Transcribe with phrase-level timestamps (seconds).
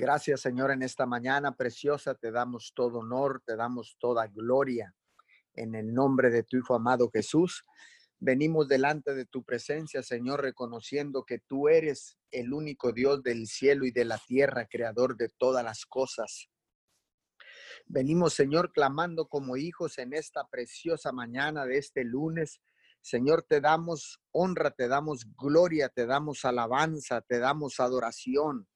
[0.00, 2.14] Gracias, Señor, en esta mañana preciosa.
[2.14, 4.94] Te damos todo honor, te damos toda gloria
[5.52, 7.66] en el nombre de tu Hijo amado Jesús.
[8.18, 13.84] Venimos delante de tu presencia, Señor, reconociendo que tú eres el único Dios del cielo
[13.84, 16.48] y de la tierra, creador de todas las cosas.
[17.84, 22.62] Venimos, Señor, clamando como hijos en esta preciosa mañana de este lunes.
[23.02, 28.66] Señor, te damos honra, te damos gloria, te damos alabanza, te damos adoración.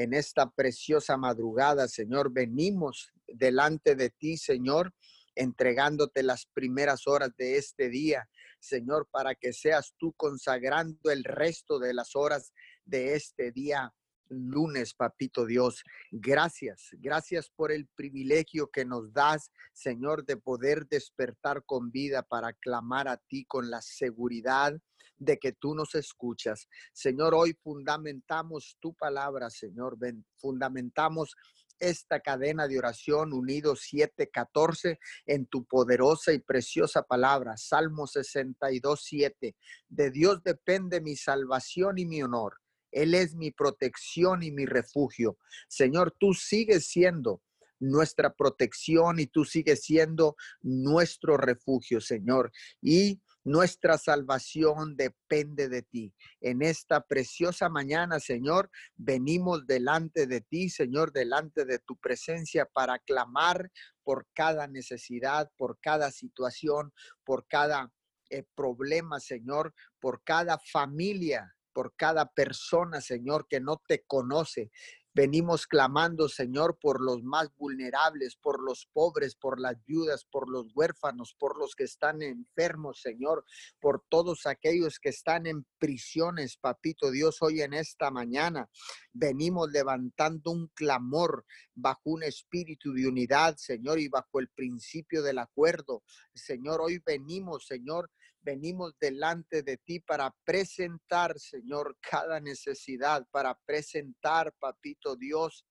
[0.00, 4.94] En esta preciosa madrugada, Señor, venimos delante de ti, Señor,
[5.34, 8.26] entregándote las primeras horas de este día,
[8.60, 12.54] Señor, para que seas tú consagrando el resto de las horas
[12.86, 13.92] de este día
[14.30, 15.84] lunes, papito Dios.
[16.10, 22.54] Gracias, gracias por el privilegio que nos das, Señor, de poder despertar con vida para
[22.54, 24.80] clamar a ti con la seguridad
[25.20, 26.66] de que tú nos escuchas.
[26.92, 29.96] Señor, hoy fundamentamos tu palabra, Señor,
[30.36, 31.36] fundamentamos
[31.78, 37.56] esta cadena de oración unido 714 en tu poderosa y preciosa palabra.
[37.56, 39.56] Salmo 62, 7.
[39.88, 42.56] De Dios depende mi salvación y mi honor.
[42.90, 45.38] Él es mi protección y mi refugio.
[45.68, 47.42] Señor, tú sigues siendo
[47.78, 52.52] nuestra protección y tú sigues siendo nuestro refugio, Señor.
[52.82, 56.14] Y nuestra salvación depende de ti.
[56.40, 62.98] En esta preciosa mañana, Señor, venimos delante de ti, Señor, delante de tu presencia para
[62.98, 63.70] clamar
[64.02, 66.92] por cada necesidad, por cada situación,
[67.24, 67.90] por cada
[68.30, 74.70] eh, problema, Señor, por cada familia, por cada persona, Señor, que no te conoce.
[75.12, 80.68] Venimos clamando, Señor, por los más vulnerables, por los pobres, por las viudas, por los
[80.72, 83.44] huérfanos, por los que están enfermos, Señor,
[83.80, 88.70] por todos aquellos que están en prisiones, Papito Dios, hoy en esta mañana.
[89.12, 95.38] Venimos levantando un clamor bajo un espíritu de unidad, Señor, y bajo el principio del
[95.38, 96.04] acuerdo.
[96.34, 104.52] Señor, hoy venimos, Señor, venimos delante de ti para presentar, Señor, cada necesidad, para presentar,
[104.58, 105.66] papito Dios,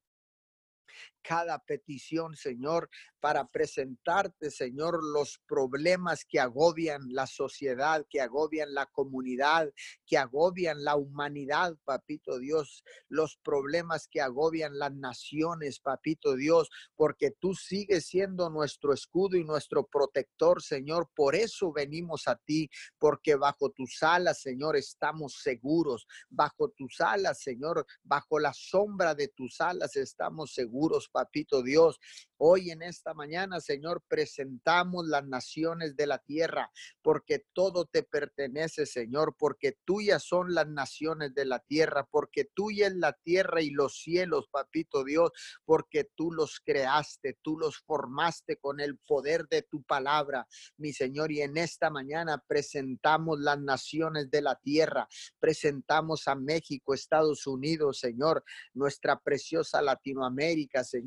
[1.21, 8.85] cada petición, Señor, para presentarte, Señor, los problemas que agobian la sociedad, que agobian la
[8.85, 9.71] comunidad,
[10.05, 17.31] que agobian la humanidad, papito Dios, los problemas que agobian las naciones, papito Dios, porque
[17.31, 21.09] tú sigues siendo nuestro escudo y nuestro protector, Señor.
[21.15, 26.07] Por eso venimos a ti, porque bajo tus alas, Señor, estamos seguros.
[26.29, 31.99] Bajo tus alas, Señor, bajo la sombra de tus alas estamos seguros, papito Dios.
[32.37, 36.71] Hoy en esta mañana, Señor, presentamos las naciones de la tierra,
[37.01, 42.87] porque todo te pertenece, Señor, porque tuyas son las naciones de la tierra, porque tuya
[42.87, 45.31] es la tierra y los cielos, papito Dios,
[45.65, 50.47] porque tú los creaste, tú los formaste con el poder de tu palabra,
[50.77, 51.33] mi Señor.
[51.33, 55.09] Y en esta mañana presentamos las naciones de la tierra,
[55.39, 60.98] presentamos a México, Estados Unidos, Señor, nuestra preciosa Latinoamérica, Señor.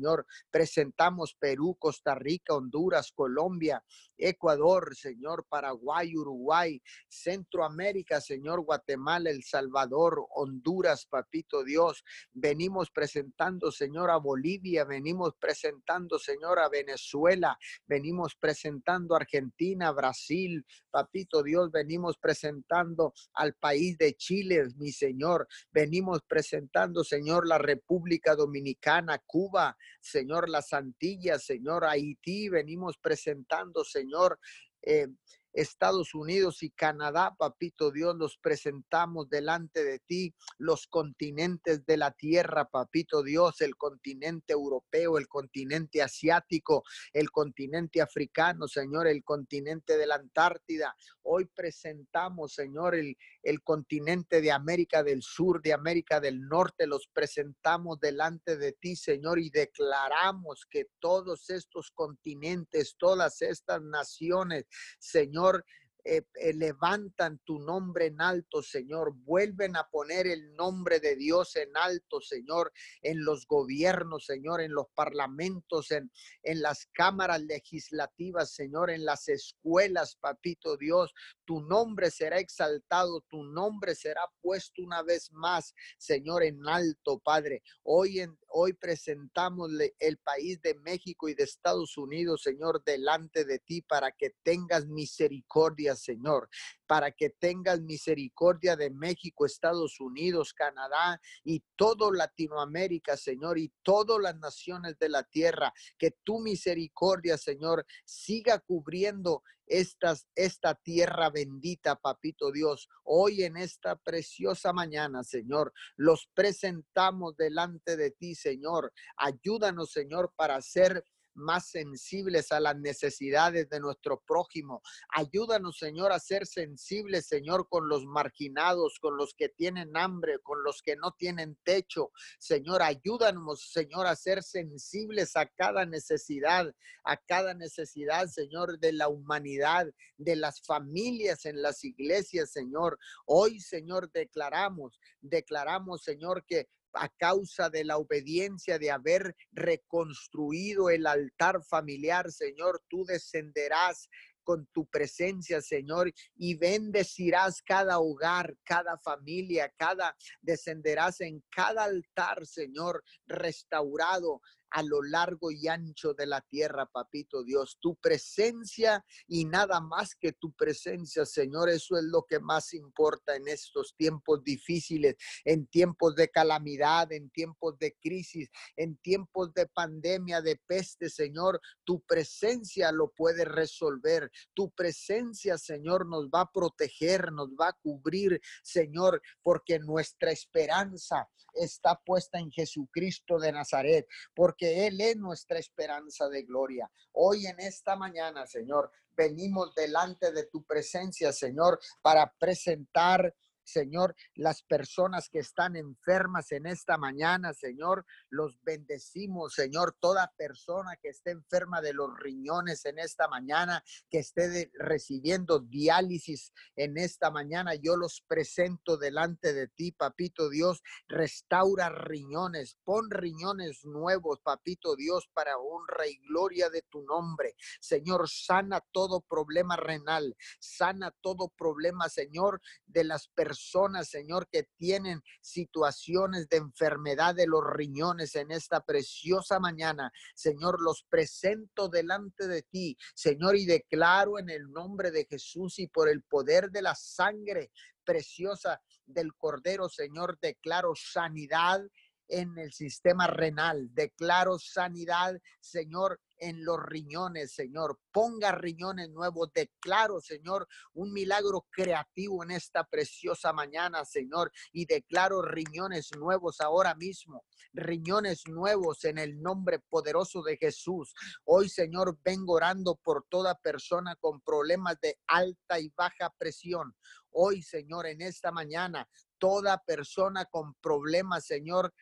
[0.49, 3.83] Presentamos Perú, Costa Rica, Honduras, Colombia,
[4.17, 12.03] Ecuador, Señor, Paraguay, Uruguay, Centroamérica, Señor, Guatemala, El Salvador, Honduras, Papito Dios.
[12.31, 20.65] Venimos presentando, Señor, a Bolivia, venimos presentando, Señor, a Venezuela, venimos presentando a Argentina, Brasil,
[20.89, 28.35] Papito Dios, venimos presentando al país de Chile, mi Señor, venimos presentando, Señor, la República
[28.35, 34.39] Dominicana, Cuba, Señor, las Antillas, Señor, Haití, venimos presentando, Señor.
[34.81, 35.07] Eh,
[35.53, 42.11] Estados Unidos y Canadá, papito Dios, los presentamos delante de ti, los continentes de la
[42.11, 46.83] tierra, papito Dios, el continente europeo, el continente asiático,
[47.13, 50.95] el continente africano, Señor, el continente de la Antártida.
[51.21, 57.07] Hoy presentamos, Señor, el, el continente de América del Sur, de América del Norte, los
[57.13, 64.65] presentamos delante de ti, Señor, y declaramos que todos estos continentes, todas estas naciones,
[64.99, 65.65] Señor, Señor,
[66.05, 69.13] eh, eh, levantan tu nombre en alto, Señor.
[69.23, 74.73] Vuelven a poner el nombre de Dios en alto, Señor, en los gobiernos, Señor, en
[74.73, 76.11] los parlamentos, en,
[76.43, 81.13] en las cámaras legislativas, Señor, en las escuelas, papito Dios.
[81.45, 87.63] Tu nombre será exaltado, tu nombre será puesto una vez más, Señor, en alto, Padre.
[87.83, 93.59] Hoy, en, hoy presentamos el país de México y de Estados Unidos, Señor, delante de
[93.59, 96.49] ti para que tengas misericordia Señor,
[96.87, 104.19] para que tengas misericordia de México, Estados Unidos, Canadá y todo Latinoamérica, Señor, y todas
[104.21, 105.73] las naciones de la tierra.
[105.97, 112.89] Que tu misericordia, Señor, siga cubriendo esta tierra bendita, papito Dios.
[113.03, 118.91] Hoy en esta preciosa mañana, Señor, los presentamos delante de ti, Señor.
[119.17, 121.03] Ayúdanos, Señor, para ser
[121.35, 124.81] más sensibles a las necesidades de nuestro prójimo.
[125.09, 130.63] Ayúdanos, Señor, a ser sensibles, Señor, con los marginados, con los que tienen hambre, con
[130.63, 132.11] los que no tienen techo.
[132.39, 139.07] Señor, ayúdanos, Señor, a ser sensibles a cada necesidad, a cada necesidad, Señor, de la
[139.07, 139.87] humanidad,
[140.17, 142.97] de las familias en las iglesias, Señor.
[143.25, 151.07] Hoy, Señor, declaramos, declaramos, Señor, que a causa de la obediencia de haber reconstruido el
[151.07, 154.09] altar familiar, Señor, tú descenderás
[154.43, 162.45] con tu presencia, Señor, y bendecirás cada hogar, cada familia, cada descenderás en cada altar,
[162.45, 164.41] Señor, restaurado
[164.73, 167.77] a lo largo y ancho de la tierra, papito Dios.
[167.79, 173.35] Tu presencia y nada más que tu presencia, Señor, eso es lo que más importa
[173.35, 175.15] en estos tiempos difíciles,
[175.45, 181.61] en tiempos de calamidad, en tiempos de crisis, en tiempos de pandemia, de peste, Señor.
[181.83, 184.31] Tu presencia lo puede resolver.
[184.55, 191.29] Tu presencia, Señor, nos va a proteger, nos va a cubrir, Señor, porque nuestra esperanza
[191.53, 196.89] está puesta en Jesucristo de Nazaret, porque Él es nuestra esperanza de gloria.
[197.13, 203.33] Hoy en esta mañana, Señor, venimos delante de tu presencia, Señor, para presentar
[203.63, 210.97] Señor, las personas que están enfermas en esta mañana, Señor, los bendecimos, Señor, toda persona
[211.01, 217.31] que esté enferma de los riñones en esta mañana, que esté recibiendo diálisis en esta
[217.31, 224.95] mañana, yo los presento delante de ti, papito Dios, restaura riñones, pon riñones nuevos, papito
[224.95, 227.55] Dios, para honra y gloria de tu nombre.
[227.79, 234.63] Señor, sana todo problema renal, sana todo problema, Señor, de las personas personas, Señor, que
[234.77, 240.11] tienen situaciones de enfermedad de los riñones en esta preciosa mañana.
[240.33, 245.87] Señor, los presento delante de ti, Señor, y declaro en el nombre de Jesús y
[245.87, 247.69] por el poder de la sangre
[248.03, 251.81] preciosa del Cordero, Señor, declaro sanidad
[252.27, 253.93] en el sistema renal.
[253.93, 257.99] Declaro sanidad, Señor, en los riñones, Señor.
[258.11, 259.51] Ponga riñones nuevos.
[259.53, 264.51] Declaro, Señor, un milagro creativo en esta preciosa mañana, Señor.
[264.71, 267.45] Y declaro riñones nuevos ahora mismo.
[267.71, 271.13] Riñones nuevos en el nombre poderoso de Jesús.
[271.45, 276.93] Hoy, Señor, vengo orando por toda persona con problemas de alta y baja presión.
[277.31, 279.07] Hoy, Señor, en esta mañana,
[279.39, 281.93] toda persona con problemas, Señor,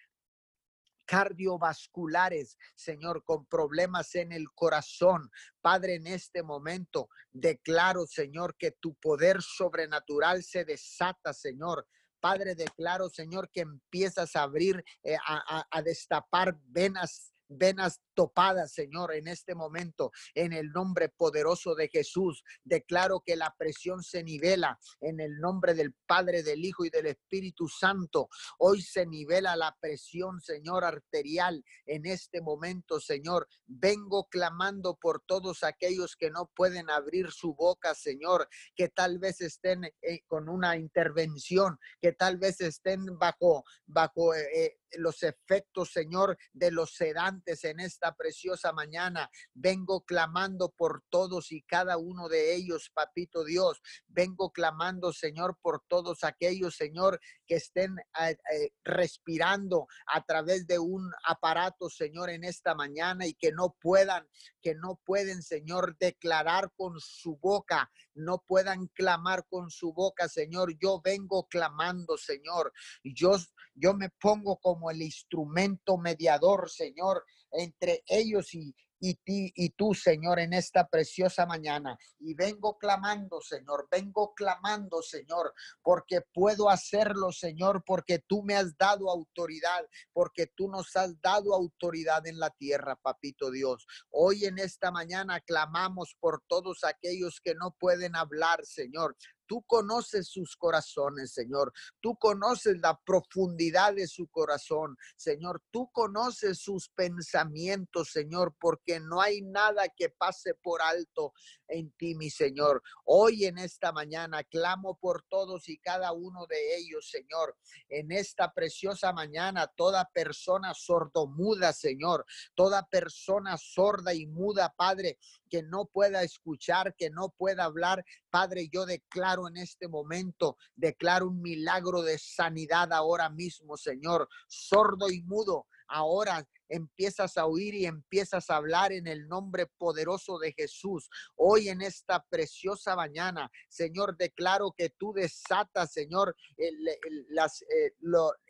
[1.11, 5.29] cardiovasculares, Señor, con problemas en el corazón.
[5.59, 11.85] Padre, en este momento declaro, Señor, que tu poder sobrenatural se desata, Señor.
[12.21, 19.13] Padre, declaro, Señor, que empiezas a abrir, eh, a, a destapar venas venas topadas, Señor,
[19.13, 22.43] en este momento, en el nombre poderoso de Jesús.
[22.63, 27.07] Declaro que la presión se nivela en el nombre del Padre, del Hijo y del
[27.07, 28.29] Espíritu Santo.
[28.57, 33.47] Hoy se nivela la presión, Señor, arterial en este momento, Señor.
[33.65, 39.41] Vengo clamando por todos aquellos que no pueden abrir su boca, Señor, que tal vez
[39.41, 45.91] estén eh, con una intervención, que tal vez estén bajo, bajo eh, eh, los efectos,
[45.91, 49.29] Señor, de los sedantes en esta preciosa mañana.
[49.53, 53.81] Vengo clamando por todos y cada uno de ellos, papito Dios.
[54.07, 60.79] Vengo clamando, Señor, por todos aquellos, Señor, que estén eh, eh, respirando a través de
[60.79, 64.27] un aparato, Señor, en esta mañana y que no puedan,
[64.61, 70.75] que no pueden, Señor, declarar con su boca, no puedan clamar con su boca, Señor.
[70.79, 72.71] Yo vengo clamando, Señor.
[73.03, 73.37] Yo,
[73.75, 79.93] yo me pongo como el instrumento mediador, Señor, entre ellos y, y, ti, y tú,
[79.93, 81.97] Señor, en esta preciosa mañana.
[82.19, 88.77] Y vengo clamando, Señor, vengo clamando, Señor, porque puedo hacerlo, Señor, porque tú me has
[88.77, 93.85] dado autoridad, porque tú nos has dado autoridad en la tierra, papito Dios.
[94.11, 99.17] Hoy en esta mañana clamamos por todos aquellos que no pueden hablar, Señor.
[99.51, 101.73] Tú conoces sus corazones, Señor.
[101.99, 105.61] Tú conoces la profundidad de su corazón, Señor.
[105.71, 111.33] Tú conoces sus pensamientos, Señor, porque no hay nada que pase por alto
[111.67, 112.81] en ti, mi Señor.
[113.03, 117.57] Hoy en esta mañana clamo por todos y cada uno de ellos, Señor.
[117.89, 125.17] En esta preciosa mañana, toda persona sordomuda, Señor, toda persona sorda y muda, Padre,
[125.49, 131.27] que no pueda escuchar, que no pueda hablar, Padre, yo declaro en este momento, declaro
[131.27, 135.67] un milagro de sanidad ahora mismo, Señor, sordo y mudo.
[135.87, 141.09] Ahora empiezas a oír y empiezas a hablar en el nombre poderoso de Jesús.
[141.35, 146.71] Hoy en esta preciosa mañana, Señor, declaro que tú desatas, Señor, eh,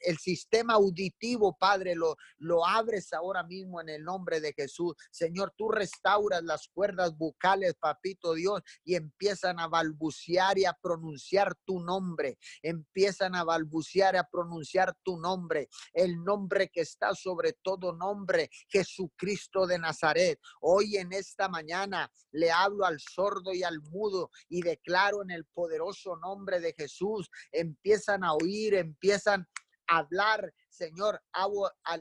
[0.04, 4.96] el sistema auditivo, Padre, lo, lo abres ahora mismo en el nombre de Jesús.
[5.12, 11.56] Señor, tú restauras las cuerdas bucales, papito Dios, y empiezan a balbucear y a pronunciar
[11.66, 12.38] tu nombre.
[12.62, 18.50] Empiezan a balbucear y a pronunciar tu nombre, el nombre que está sobre todo nombre,
[18.68, 20.39] Jesucristo de Nazaret.
[20.60, 25.46] Hoy en esta mañana le hablo al sordo y al mudo y declaro en el
[25.46, 29.48] poderoso nombre de Jesús, empiezan a oír, empiezan
[29.88, 31.22] a hablar Señor,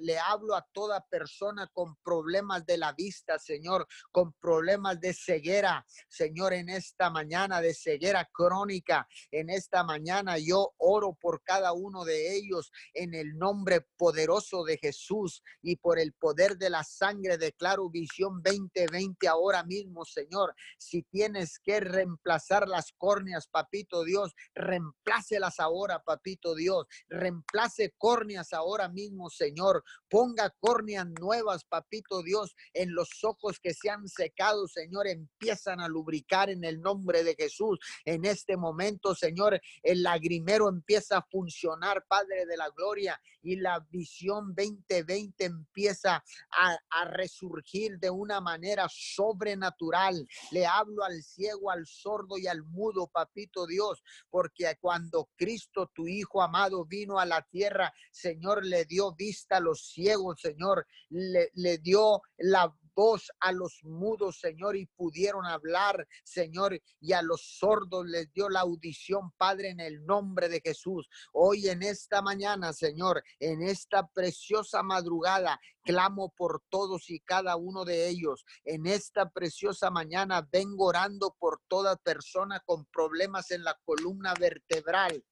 [0.00, 5.84] le hablo a toda persona con problemas de la vista, Señor, con problemas de ceguera,
[6.08, 12.04] Señor, en esta mañana de ceguera crónica, en esta mañana yo oro por cada uno
[12.04, 17.38] de ellos en el nombre poderoso de Jesús y por el poder de la sangre
[17.38, 20.54] declaro visión 2020 ahora mismo, Señor.
[20.78, 28.59] Si tienes que reemplazar las córneas, papito Dios, reemplácelas ahora, papito Dios, reemplace córneas ahora
[28.92, 29.84] mismo, Señor.
[30.08, 35.06] Ponga córneas nuevas, papito Dios, en los ojos que se han secado, Señor.
[35.06, 37.78] Empiezan a lubricar en el nombre de Jesús.
[38.04, 43.80] En este momento, Señor, el lagrimero empieza a funcionar, Padre de la Gloria, y la
[43.90, 50.26] visión 2020 empieza a, a resurgir de una manera sobrenatural.
[50.50, 56.06] Le hablo al ciego, al sordo y al mudo, papito Dios, porque cuando Cristo, tu
[56.06, 61.50] Hijo amado, vino a la tierra, Señor, le dio vista a los ciegos, Señor, le,
[61.54, 67.58] le dio la voz a los mudos, Señor, y pudieron hablar, Señor, y a los
[67.58, 71.08] sordos les dio la audición, Padre, en el nombre de Jesús.
[71.32, 77.84] Hoy en esta mañana, Señor, en esta preciosa madrugada, clamo por todos y cada uno
[77.84, 78.44] de ellos.
[78.64, 85.24] En esta preciosa mañana vengo orando por toda persona con problemas en la columna vertebral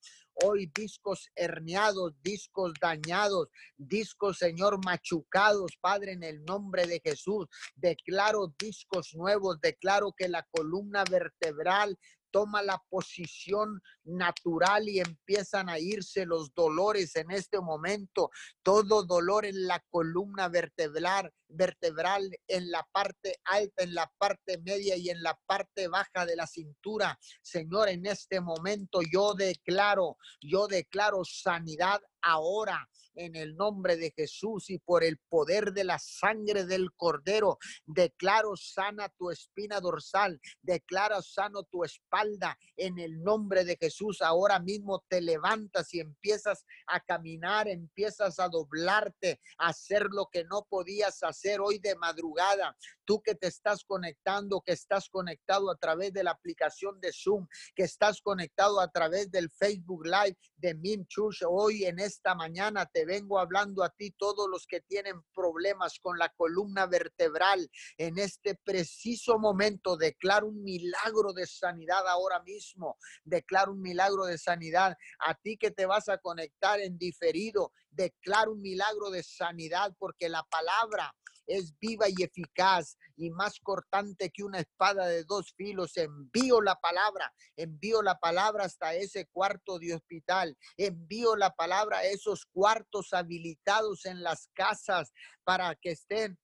[0.44, 7.46] hoy discos herniados, discos dañados, discos, Señor, machucados, Padre, en el nombre de Jesús.
[7.74, 11.98] Declaro discos nuevos, declaro que la columna vertebral
[12.30, 18.30] toma la posición natural y empiezan a irse los dolores en este momento.
[18.62, 24.96] Todo dolor en la columna vertebral, vertebral en la parte alta, en la parte media
[24.96, 27.18] y en la parte baja de la cintura.
[27.42, 34.70] Señor, en este momento yo declaro, yo declaro sanidad ahora en el nombre de Jesús
[34.70, 37.58] y por el poder de la sangre del cordero.
[37.84, 44.22] Declaro sana tu espina dorsal, declaro sano tu espalda en el nombre de Jesús.
[44.22, 50.44] Ahora mismo te levantas y empiezas a caminar, empiezas a doblarte, a hacer lo que
[50.44, 52.76] no podías hacer hoy de madrugada.
[53.04, 57.46] Tú que te estás conectando, que estás conectado a través de la aplicación de Zoom,
[57.74, 62.86] que estás conectado a través del Facebook Live de Mim Church, hoy en esta mañana
[62.86, 68.18] te vengo hablando a ti, todos los que tienen problemas con la columna vertebral, en
[68.18, 74.94] este preciso momento declaro un milagro de sanidad ahora mismo, declaro un milagro de sanidad
[75.26, 80.28] a ti que te vas a conectar en diferido, declaro un milagro de sanidad porque
[80.28, 81.14] la palabra
[81.48, 85.96] es viva y eficaz y más cortante que una espada de dos filos.
[85.96, 92.04] Envío la palabra, envío la palabra hasta ese cuarto de hospital, envío la palabra a
[92.04, 95.12] esos cuartos habilitados en las casas
[95.44, 96.38] para que estén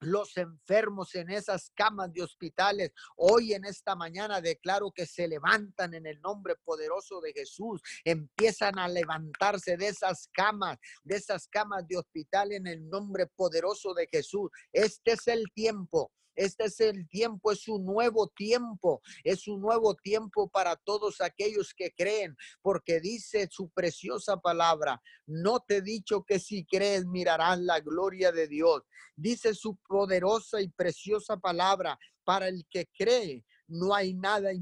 [0.00, 2.92] los enfermos en esas camas de hospitales.
[3.16, 7.80] Hoy en esta mañana declaro que se levantan en el nombre poderoso de Jesús.
[8.04, 13.94] Empiezan a levantarse de esas camas, de esas camas de hospital en el nombre poderoso
[13.94, 14.50] de Jesús.
[14.72, 19.96] Este es el tiempo este es el tiempo, es un nuevo tiempo, es un nuevo
[19.96, 26.22] tiempo para todos aquellos que creen, porque dice su preciosa palabra, no te he dicho
[26.22, 28.82] que si crees mirarás la gloria de Dios.
[29.16, 34.52] Dice su poderosa y preciosa palabra, para el que cree, no hay nada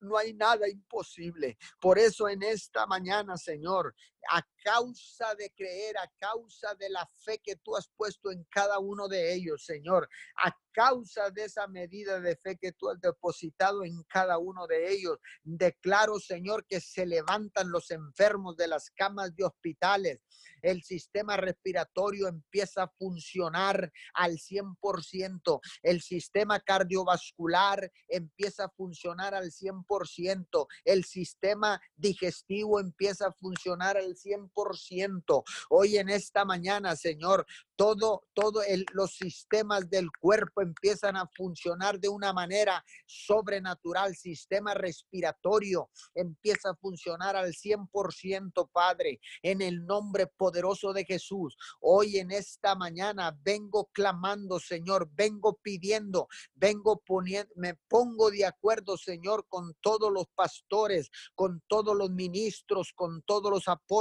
[0.00, 1.58] no hay nada imposible.
[1.80, 3.94] Por eso en esta mañana, Señor,
[4.30, 8.78] a causa de creer, a causa de la fe que tú has puesto en cada
[8.78, 10.08] uno de ellos, Señor,
[10.42, 14.92] a causa de esa medida de fe que tú has depositado en cada uno de
[14.92, 15.18] ellos.
[15.42, 20.20] Declaro, Señor, que se levantan los enfermos de las camas de hospitales.
[20.62, 25.60] El sistema respiratorio empieza a funcionar al 100%.
[25.82, 30.66] El sistema cardiovascular empieza a funcionar al 100%.
[30.84, 35.44] El sistema digestivo empieza a funcionar al 100%.
[35.70, 37.46] Hoy en esta mañana, Señor,
[37.76, 44.16] todo, todo los sistemas del cuerpo empiezan a funcionar de una manera sobrenatural.
[44.16, 51.56] Sistema respiratorio empieza a funcionar al 100%, Padre, en el nombre poderoso de Jesús.
[51.80, 58.96] Hoy en esta mañana vengo clamando, Señor, vengo pidiendo, vengo poniendo, me pongo de acuerdo,
[58.96, 63.95] Señor, con todos los pastores, con todos los ministros, con todos los apóstoles,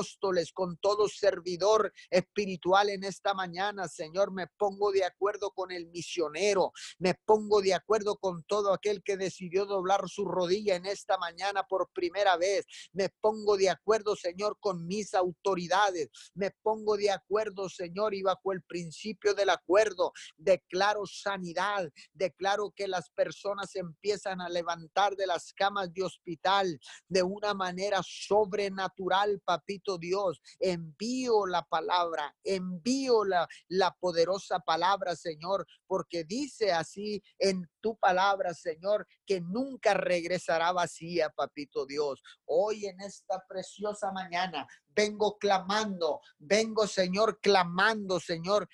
[0.54, 6.72] con todo servidor espiritual en esta mañana Señor, me pongo de acuerdo con el misionero,
[7.00, 11.64] me pongo de acuerdo con todo aquel que decidió doblar su rodilla en esta mañana
[11.64, 12.66] por primera vez.
[12.94, 16.10] Me pongo de acuerdo, Señor, con mis autoridades.
[16.34, 22.88] Me pongo de acuerdo, Señor, y bajo el principio del acuerdo declaro sanidad, declaro que
[22.88, 29.85] las personas empiezan a levantar de las camas de hospital de una manera sobrenatural, papito
[29.98, 30.42] Dios.
[30.60, 38.54] Envío la palabra, envío la, la poderosa palabra, Señor, porque dice así en tu palabra,
[38.54, 42.22] Señor, que nunca regresará vacía, papito Dios.
[42.46, 48.68] Hoy en esta preciosa mañana vengo clamando, vengo, Señor, clamando, Señor.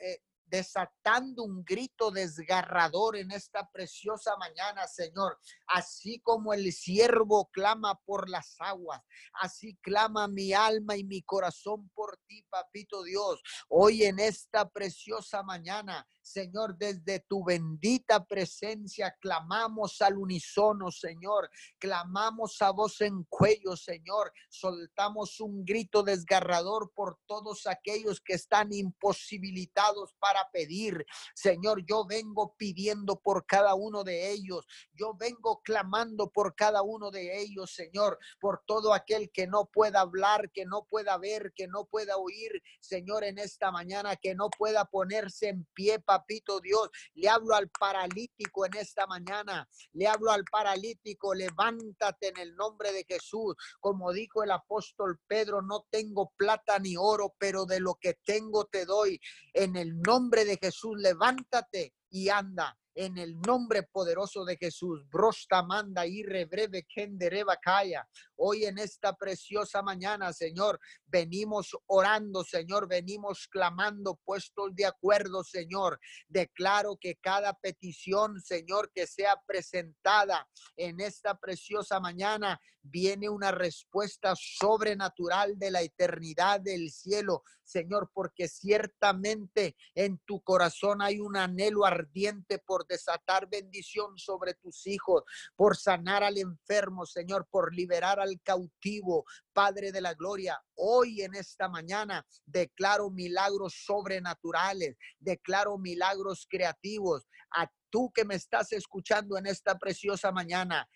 [0.00, 0.20] Eh,
[0.54, 5.36] desatando un grito desgarrador en esta preciosa mañana, Señor.
[5.66, 9.02] Así como el siervo clama por las aguas,
[9.40, 13.42] así clama mi alma y mi corazón por ti, papito Dios.
[13.68, 21.50] Hoy en esta preciosa mañana Señor, desde tu bendita presencia clamamos al unísono, Señor.
[21.78, 24.32] Clamamos a voz en cuello, Señor.
[24.48, 31.04] Soltamos un grito desgarrador por todos aquellos que están imposibilitados para pedir.
[31.34, 34.66] Señor, yo vengo pidiendo por cada uno de ellos.
[34.92, 40.00] Yo vengo clamando por cada uno de ellos, Señor, por todo aquel que no pueda
[40.00, 44.50] hablar, que no pueda ver, que no pueda oír, Señor, en esta mañana, que no
[44.50, 46.90] pueda ponerse en pie papito Dios.
[47.14, 49.68] Le hablo al paralítico en esta mañana.
[49.92, 53.54] Le hablo al paralítico, levántate en el nombre de Jesús.
[53.80, 58.66] Como dijo el apóstol Pedro, no tengo plata ni oro, pero de lo que tengo
[58.66, 59.20] te doy.
[59.52, 65.04] En el nombre de Jesús, levántate y anda en el nombre poderoso de Jesús.
[65.10, 68.08] Brosta manda y rebreve kendereba kaya.
[68.36, 75.98] Hoy en esta preciosa mañana, Señor, venimos orando, Señor, venimos clamando, puestos de acuerdo, Señor.
[76.28, 84.34] Declaro que cada petición, Señor, que sea presentada en esta preciosa mañana, viene una respuesta
[84.36, 91.86] sobrenatural de la eternidad del cielo, Señor, porque ciertamente en tu corazón hay un anhelo
[91.86, 95.22] ardiente por desatar bendición sobre tus hijos,
[95.56, 100.60] por sanar al enfermo, Señor, por liberar al cautivo, Padre de la Gloria.
[100.74, 107.26] Hoy en esta mañana declaro milagros sobrenaturales, declaro milagros creativos.
[107.56, 110.88] A tú que me estás escuchando en esta preciosa mañana,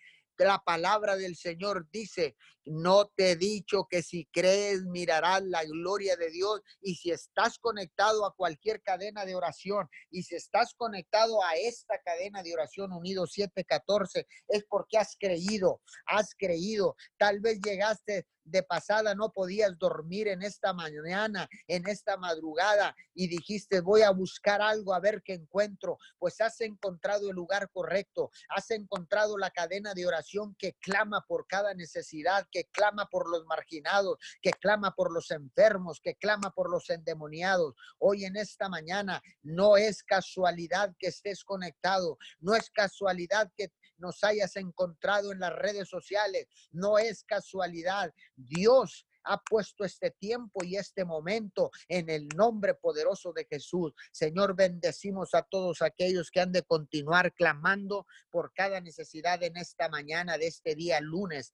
[0.44, 2.37] la palabra del Señor dice,
[2.68, 7.59] no te he dicho que si crees mirarás la gloria de Dios y si estás
[7.59, 12.92] conectado a cualquier cadena de oración y si estás conectado a esta cadena de oración
[12.92, 16.96] unido 714 es porque has creído, has creído.
[17.16, 23.28] Tal vez llegaste de pasada no podías dormir en esta mañana, en esta madrugada y
[23.28, 28.31] dijiste, voy a buscar algo a ver qué encuentro, pues has encontrado el lugar correcto,
[28.48, 34.18] has encontrado la cadena de oración que clama por cada necesidad, clama por los marginados,
[34.42, 37.75] que clama por los enfermos, que clama por los endemoniados.
[37.99, 44.23] Hoy en esta mañana no es casualidad que estés conectado, no es casualidad que nos
[44.25, 46.47] hayas encontrado en las redes sociales.
[46.71, 48.14] No es casualidad.
[48.37, 53.92] Dios ha puesto este tiempo y este momento en el nombre poderoso de Jesús.
[54.11, 59.88] Señor, bendecimos a todos aquellos que han de continuar clamando por cada necesidad en esta
[59.88, 61.53] mañana de este día lunes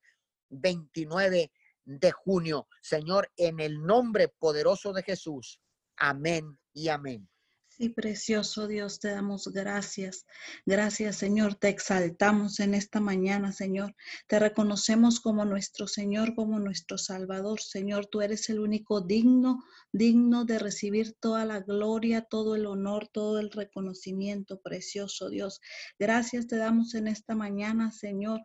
[0.50, 1.50] 29
[1.84, 2.68] de junio.
[2.80, 5.60] Señor, en el nombre poderoso de Jesús.
[5.96, 7.28] Amén y amén.
[7.76, 10.26] Sí, precioso Dios, te damos gracias.
[10.64, 11.56] Gracias, Señor.
[11.56, 13.96] Te exaltamos en esta mañana, Señor.
[14.28, 17.60] Te reconocemos como nuestro Señor, como nuestro Salvador.
[17.60, 19.58] Señor, tú eres el único digno,
[19.92, 25.60] digno de recibir toda la gloria, todo el honor, todo el reconocimiento, precioso Dios.
[25.98, 28.40] Gracias te damos en esta mañana, Señor,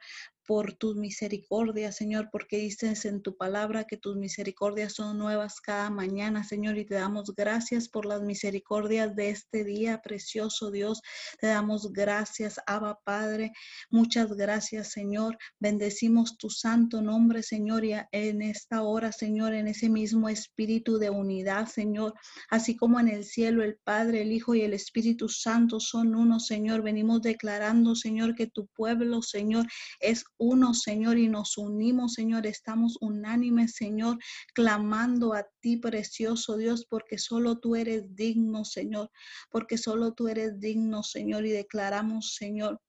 [0.49, 5.91] por tus misericordias, Señor, porque dices en tu palabra que tus misericordias son nuevas cada
[5.91, 11.03] mañana, Señor, y te damos gracias por las misericordias de este día, precioso Dios.
[11.39, 13.51] Te damos gracias, Abba Padre.
[13.91, 15.37] Muchas gracias, Señor.
[15.59, 21.11] Bendecimos tu santo nombre, Señor, y en esta hora, Señor, en ese mismo espíritu de
[21.11, 22.15] unidad, Señor,
[22.49, 26.39] así como en el cielo el Padre, el Hijo y el Espíritu Santo son uno,
[26.39, 26.81] Señor.
[26.81, 29.67] Venimos declarando, Señor, que tu pueblo, Señor,
[29.99, 32.47] es uno, Señor, y nos unimos, Señor.
[32.47, 34.17] Estamos unánimes, Señor,
[34.53, 39.11] clamando a ti, precioso Dios, porque solo tú eres digno, Señor,
[39.51, 42.81] porque solo tú eres digno, Señor, y declaramos, Señor,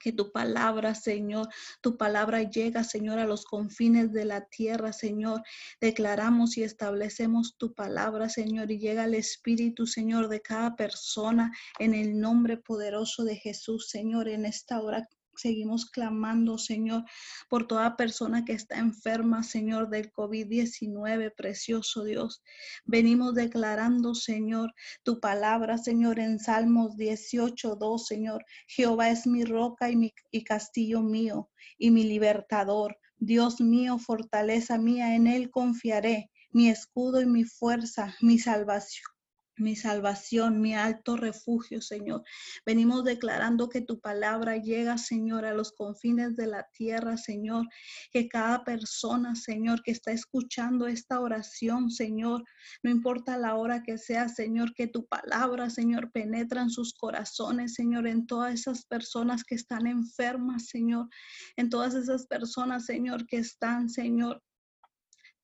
[0.00, 1.48] que tu palabra, Señor,
[1.80, 5.42] tu palabra llega, Señor, a los confines de la tierra, Señor.
[5.80, 11.94] Declaramos y establecemos tu palabra, Señor, y llega el Espíritu, Señor, de cada persona en
[11.94, 17.04] el nombre poderoso de Jesús, Señor, en esta hora Seguimos clamando, Señor,
[17.48, 22.42] por toda persona que está enferma, Señor, del COVID-19, precioso Dios.
[22.84, 28.44] Venimos declarando, Señor, tu palabra, Señor, en Salmos 18, 2, Señor.
[28.66, 32.98] Jehová es mi roca y, mi, y castillo mío y mi libertador.
[33.18, 39.13] Dios mío, fortaleza mía, en él confiaré, mi escudo y mi fuerza, mi salvación
[39.56, 42.22] mi salvación, mi alto refugio, Señor.
[42.66, 47.66] Venimos declarando que tu palabra llega, Señor, a los confines de la tierra, Señor.
[48.10, 52.44] Que cada persona, Señor, que está escuchando esta oración, Señor,
[52.82, 57.74] no importa la hora que sea, Señor, que tu palabra, Señor, penetra en sus corazones,
[57.74, 61.08] Señor, en todas esas personas que están enfermas, Señor,
[61.56, 64.42] en todas esas personas, Señor, que están, Señor,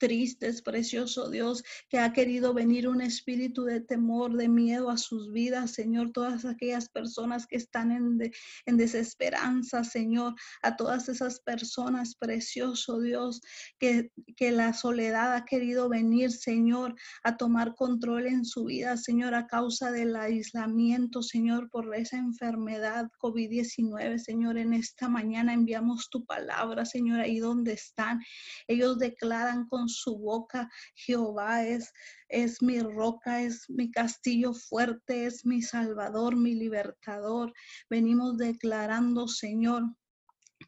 [0.01, 5.31] tristes, precioso Dios, que ha querido venir un espíritu de temor, de miedo a sus
[5.31, 8.33] vidas, Señor, todas aquellas personas que están en,
[8.67, 13.43] en desesperanza, Señor, a todas esas personas, precioso Dios,
[13.79, 19.35] que, que la soledad ha querido venir, Señor, a tomar control en su vida, Señor,
[19.35, 26.25] a causa del aislamiento, Señor, por esa enfermedad COVID-19, Señor, en esta mañana enviamos tu
[26.25, 28.21] palabra, Señor, ahí donde están.
[28.67, 31.93] Ellos declaran con su boca, Jehová es,
[32.29, 37.53] es mi roca, es mi castillo fuerte, es mi salvador, mi libertador.
[37.89, 39.83] Venimos declarando, Señor,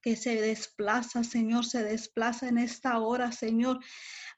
[0.03, 3.81] que se desplaza, Señor, se desplaza en esta hora, Señor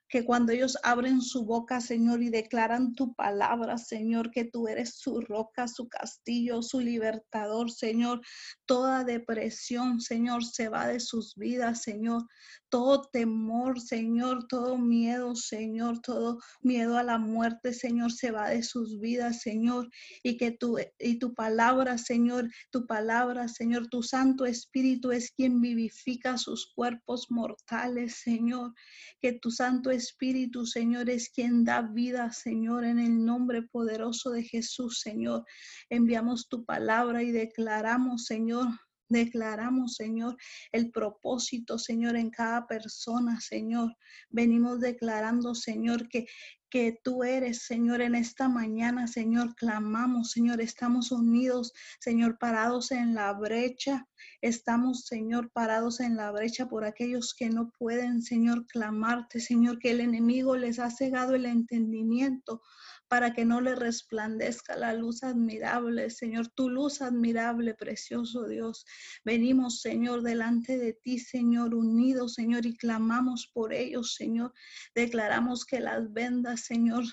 [0.07, 4.95] que cuando ellos abren su boca, Señor, y declaran tu palabra, Señor, que tú eres
[4.95, 8.21] su roca, su castillo, su libertador, Señor,
[8.65, 12.27] toda depresión, Señor, se va de sus vidas, Señor
[12.75, 18.63] todo temor, Señor, todo miedo, Señor, todo miedo a la muerte, Señor, se va de
[18.63, 19.89] sus vidas, Señor,
[20.23, 25.61] y que tu, y tu palabra, Señor, tu palabra, Señor, tu Santo Espíritu es quien
[25.61, 28.73] vivifica sus cuerpos mortales, Señor,
[29.21, 34.43] que tu Santo Espíritu, Señor, es quien da vida, Señor, en el nombre poderoso de
[34.43, 35.45] Jesús, Señor.
[35.89, 38.67] Enviamos tu palabra y declaramos, Señor,
[39.07, 40.35] Declaramos, Señor,
[40.71, 43.95] el propósito, Señor, en cada persona, Señor.
[44.29, 46.25] Venimos declarando, Señor, que,
[46.69, 49.55] que tú eres, Señor, en esta mañana, Señor.
[49.55, 54.07] Clamamos, Señor, estamos unidos, Señor, parados en la brecha.
[54.41, 59.91] Estamos, Señor, parados en la brecha por aquellos que no pueden, Señor, clamarte, Señor, que
[59.91, 62.61] el enemigo les ha cegado el entendimiento
[63.07, 68.85] para que no le resplandezca la luz admirable, Señor, tu luz admirable, precioso Dios.
[69.23, 74.53] Venimos, Señor, delante de ti, Señor, unidos, Señor, y clamamos por ellos, Señor.
[74.93, 77.03] Declaramos que las vendas, Señor,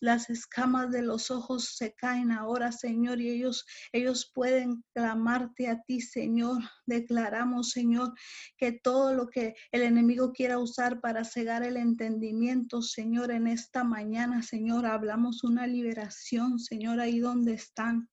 [0.00, 5.82] las escamas de los ojos se caen ahora, Señor, y ellos, ellos pueden clamarte a
[5.82, 6.62] ti, Señor.
[6.86, 8.12] Declaramos, Señor,
[8.56, 13.84] que todo lo que el enemigo quiera usar para cegar el entendimiento, Señor, en esta
[13.84, 18.08] mañana, Señor, hablamos una liberación, Señor, ahí donde están.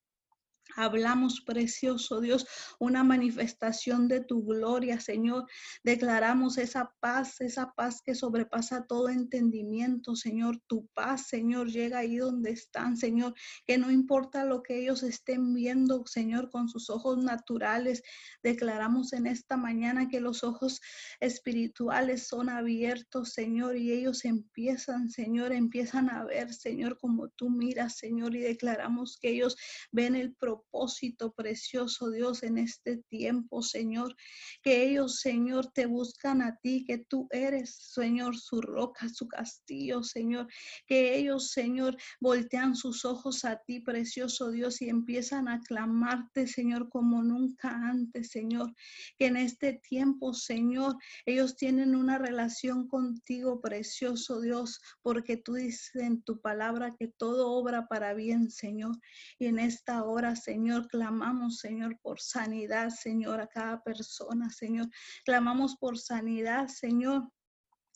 [0.75, 2.47] Hablamos, precioso Dios,
[2.79, 5.45] una manifestación de tu gloria, Señor.
[5.83, 10.59] Declaramos esa paz, esa paz que sobrepasa todo entendimiento, Señor.
[10.65, 13.35] Tu paz, Señor, llega ahí donde están, Señor.
[13.67, 18.01] Que no importa lo que ellos estén viendo, Señor, con sus ojos naturales.
[18.41, 20.81] Declaramos en esta mañana que los ojos
[21.19, 27.97] espirituales son abiertos, Señor, y ellos empiezan, Señor, empiezan a ver, Señor, como tú miras,
[27.97, 29.55] Señor, y declaramos que ellos
[29.91, 34.15] ven el propósito propósito precioso, Dios, en este tiempo, Señor.
[34.61, 40.03] Que ellos, Señor, te buscan a ti, que tú eres, Señor, su roca, su castillo,
[40.03, 40.47] Señor.
[40.85, 46.89] Que ellos, Señor, voltean sus ojos a ti, precioso Dios, y empiezan a clamarte, Señor,
[46.89, 48.73] como nunca antes, Señor.
[49.17, 55.95] Que en este tiempo, Señor, ellos tienen una relación contigo, precioso Dios, porque tú dices
[55.95, 58.97] en tu palabra que todo obra para bien, Señor.
[59.39, 64.89] Y en esta hora, Señor, clamamos, Señor, por sanidad, Señor, a cada persona, Señor.
[65.23, 67.31] Clamamos por sanidad, Señor.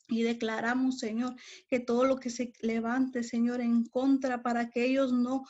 [0.08, 1.36] Y declaramos, Señor,
[1.68, 5.44] que todo lo que se levante, Señor, en contra para que ellos no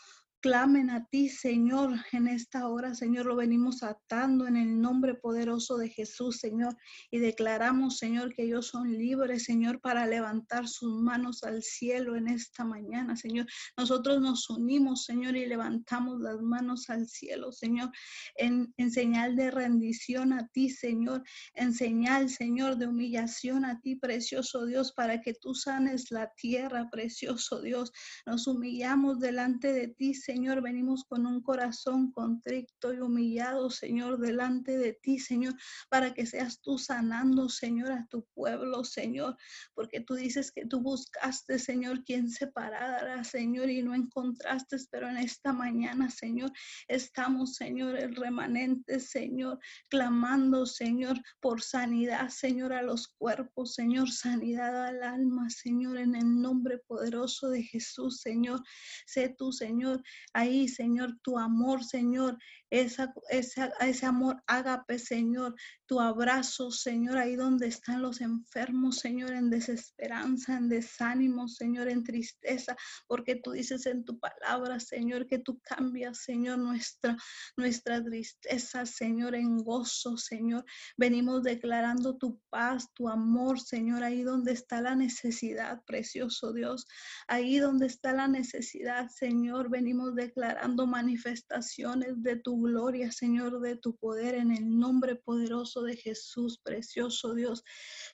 [0.47, 5.75] clamen a ti, Señor, en esta hora, Señor, lo venimos atando en el nombre poderoso
[5.75, 6.73] de Jesús, Señor,
[7.12, 12.29] y declaramos, Señor, que ellos son libres, Señor, para levantar sus manos al cielo en
[12.29, 13.45] esta mañana, Señor.
[13.75, 17.91] Nosotros nos unimos, Señor, y levantamos las manos al cielo, Señor,
[18.38, 21.23] en, en señal de rendición a ti, Señor,
[21.55, 26.89] en señal, Señor, de humillación a ti, precioso Dios, para que tú sanes la tierra,
[26.89, 27.91] precioso Dios.
[28.25, 34.78] Nos humillamos delante de ti, Señor, venimos con un corazón contrito y humillado, Señor, delante
[34.78, 35.56] de ti, Señor,
[35.89, 39.36] para que seas tú sanando, Señor, a tu pueblo, Señor,
[39.73, 45.17] porque tú dices que tú buscaste, Señor, quien separara, Señor, y no encontraste, pero en
[45.17, 46.52] esta mañana, Señor,
[46.88, 54.86] estamos, Señor, el remanente, Señor, clamando, Señor, por sanidad, Señor, a los cuerpos, Señor, sanidad
[54.86, 58.62] al alma, Señor, en el nombre poderoso de Jesús, Señor.
[59.06, 62.38] Sé tú, Señor, ahí, Señor, tu amor, Señor,
[62.69, 69.49] esa, ese amor ágape, Señor, tu abrazo, Señor, ahí donde están los enfermos, Señor, en
[69.49, 72.75] desesperanza, en desánimo, Señor, en tristeza,
[73.08, 77.15] porque tú dices en tu palabra, Señor, que tú cambias, Señor, nuestra,
[77.56, 80.65] nuestra tristeza, Señor, en gozo, Señor.
[80.97, 86.86] Venimos declarando tu paz, tu amor, Señor, ahí donde está la necesidad, precioso Dios,
[87.27, 93.96] ahí donde está la necesidad, Señor, venimos declarando manifestaciones de tu gloria, Señor, de tu
[93.96, 97.63] poder en el nombre poderoso de Jesús, precioso Dios.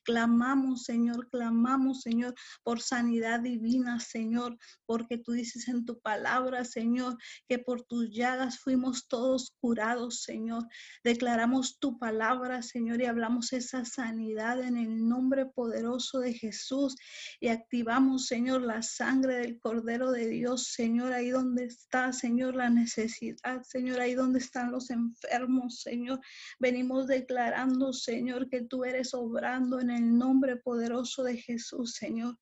[0.03, 7.17] Clamamos, Señor, clamamos, Señor, por sanidad divina, Señor, porque tú dices en tu palabra, Señor,
[7.47, 10.67] que por tus llagas fuimos todos curados, Señor.
[11.03, 16.95] Declaramos tu palabra, Señor, y hablamos esa sanidad en el nombre poderoso de Jesús
[17.39, 22.69] y activamos, Señor, la sangre del Cordero de Dios, Señor, ahí donde está, Señor, la
[22.69, 26.19] necesidad, Señor, ahí donde están los enfermos, Señor.
[26.59, 32.37] Venimos declarando, Señor, que tú eres obrando en el nombre poderoso de Jesús, Señor.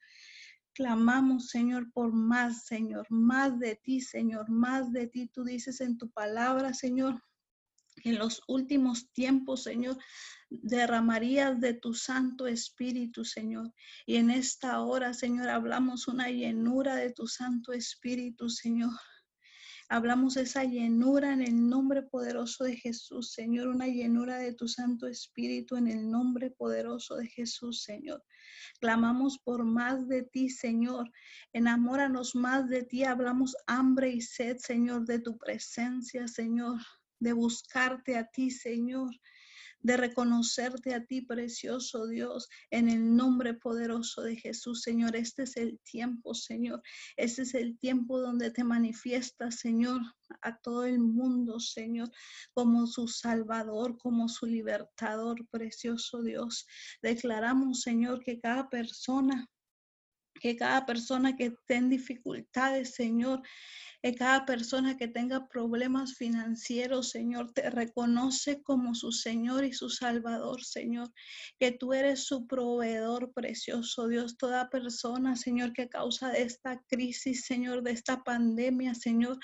[0.73, 5.27] Clamamos, Señor, por más, Señor, más de ti, Señor, más de ti.
[5.27, 7.21] Tú dices en tu palabra, Señor,
[8.03, 9.97] en los últimos tiempos, Señor,
[10.49, 13.73] derramarías de tu Santo Espíritu, Señor.
[14.05, 18.91] Y en esta hora, Señor, hablamos una llenura de tu Santo Espíritu, Señor.
[19.93, 25.05] Hablamos esa llenura en el nombre poderoso de Jesús, Señor, una llenura de tu Santo
[25.05, 28.23] Espíritu en el nombre poderoso de Jesús, Señor.
[28.79, 31.11] Clamamos por más de ti, Señor.
[31.51, 33.03] Enamóranos más de ti.
[33.03, 36.79] Hablamos hambre y sed, Señor, de tu presencia, Señor,
[37.19, 39.09] de buscarte a ti, Señor
[39.83, 45.15] de reconocerte a ti, precioso Dios, en el nombre poderoso de Jesús, Señor.
[45.15, 46.81] Este es el tiempo, Señor.
[47.17, 50.01] Este es el tiempo donde te manifiestas, Señor,
[50.41, 52.11] a todo el mundo, Señor,
[52.53, 56.65] como su Salvador, como su libertador, precioso Dios.
[57.01, 59.49] Declaramos, Señor, que cada persona
[60.41, 63.41] que cada persona que esté en dificultades, Señor,
[64.01, 69.89] que cada persona que tenga problemas financieros, Señor, te reconoce como su Señor y su
[69.89, 71.11] Salvador, Señor,
[71.59, 74.37] que tú eres su proveedor precioso, Dios.
[74.37, 79.37] Toda persona, Señor, que a causa de esta crisis, Señor, de esta pandemia, Señor,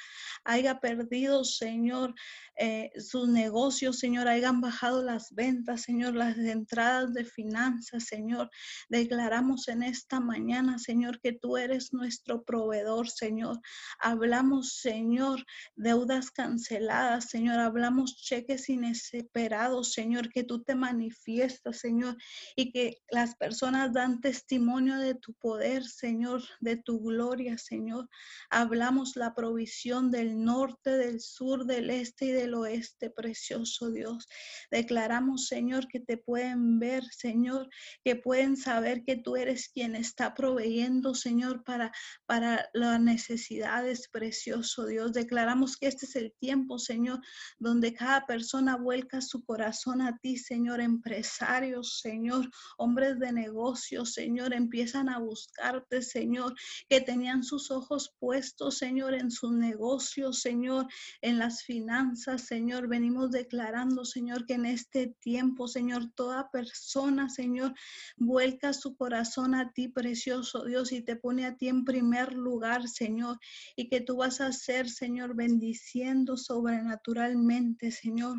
[0.43, 2.15] haya perdido, Señor,
[2.55, 8.49] eh, sus negocios, Señor, hayan bajado las ventas, Señor, las entradas de finanzas, Señor.
[8.89, 13.59] Declaramos en esta mañana, Señor, que tú eres nuestro proveedor, Señor.
[13.99, 15.45] Hablamos, Señor,
[15.75, 17.59] deudas canceladas, Señor.
[17.59, 22.15] Hablamos cheques inesperados, Señor, que tú te manifiestas, Señor,
[22.55, 28.07] y que las personas dan testimonio de tu poder, Señor, de tu gloria, Señor.
[28.49, 34.29] Hablamos la provisión del norte, del sur, del este y del oeste, precioso Dios.
[34.71, 37.67] Declaramos, Señor, que te pueden ver, Señor,
[38.05, 40.76] que pueden saber que tú eres quien está proveyendo,
[41.13, 41.91] Señor, para,
[42.25, 45.11] para las necesidades, precioso Dios.
[45.11, 47.19] Declaramos que este es el tiempo, Señor,
[47.57, 54.53] donde cada persona vuelca su corazón a ti, Señor, empresarios, Señor, hombres de negocios, Señor,
[54.53, 56.53] empiezan a buscarte, Señor,
[56.89, 60.87] que tenían sus ojos puestos, Señor, en sus negocios, Señor,
[61.21, 62.87] en las finanzas, Señor.
[62.87, 67.73] Venimos declarando, Señor, que en este tiempo, Señor, toda persona, Señor,
[68.15, 72.87] vuelca su corazón a ti, precioso Dios, y te pone a ti en primer lugar,
[72.87, 73.39] Señor,
[73.75, 78.37] y que tú vas a ser, Señor, bendiciendo sobrenaturalmente, Señor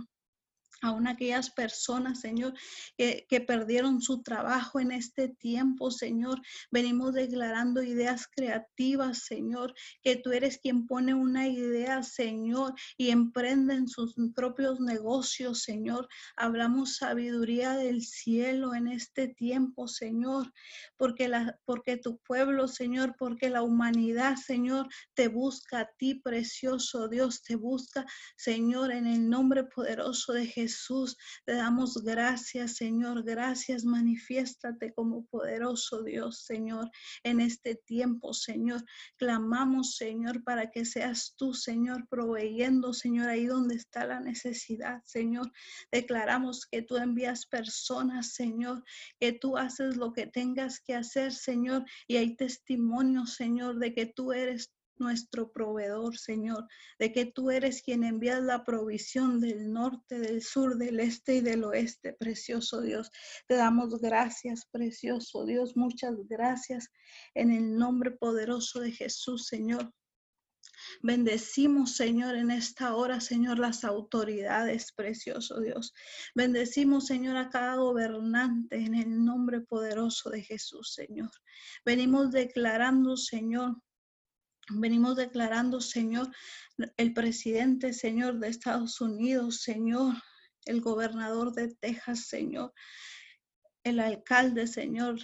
[0.81, 2.55] aún aquellas personas, Señor,
[2.97, 6.41] que, perdieron su trabajo en este tiempo, Señor.
[6.71, 13.89] Venimos declarando ideas creativas, Señor, que tú eres quien pone una idea, Señor, y emprenden
[13.89, 16.09] sus propios negocios, Señor.
[16.37, 20.53] Hablamos sabiduría del cielo en este tiempo, Señor,
[20.97, 27.09] porque, la, porque tu pueblo, Señor, porque la humanidad, Señor, te busca a ti, precioso
[27.09, 28.05] Dios, te busca,
[28.37, 30.68] Señor, en el nombre poderoso de Jesús.
[30.69, 33.25] Jesús, te damos gracias, Señor.
[33.25, 36.91] Gracias, manifiéstate como poderoso Dios, Señor,
[37.23, 38.85] en este tiempo, Señor.
[39.17, 45.51] Clamamos, Señor, para que seas tú, Señor, proveyendo, Señor, ahí donde está la necesidad, Señor.
[45.91, 48.85] Declaramos que tú envías personas, Señor,
[49.19, 54.05] que tú haces lo que tengas que hacer, Señor, y hay testimonio, Señor, de que
[54.05, 56.67] tú eres nuestro proveedor, Señor,
[56.99, 61.41] de que tú eres quien envías la provisión del norte, del sur, del este y
[61.41, 63.11] del oeste, precioso Dios.
[63.47, 66.91] Te damos gracias, precioso Dios, muchas gracias
[67.35, 69.93] en el nombre poderoso de Jesús, Señor.
[71.03, 75.93] Bendecimos, Señor, en esta hora, Señor, las autoridades, precioso Dios.
[76.35, 81.31] Bendecimos, Señor, a cada gobernante en el nombre poderoso de Jesús, Señor.
[81.85, 83.77] Venimos declarando, Señor,
[84.71, 86.31] Venimos declarando, Señor,
[86.97, 90.15] el presidente, Señor, de Estados Unidos, Señor,
[90.67, 92.73] el gobernador de Texas, Señor,
[93.85, 95.19] el alcalde, Señor,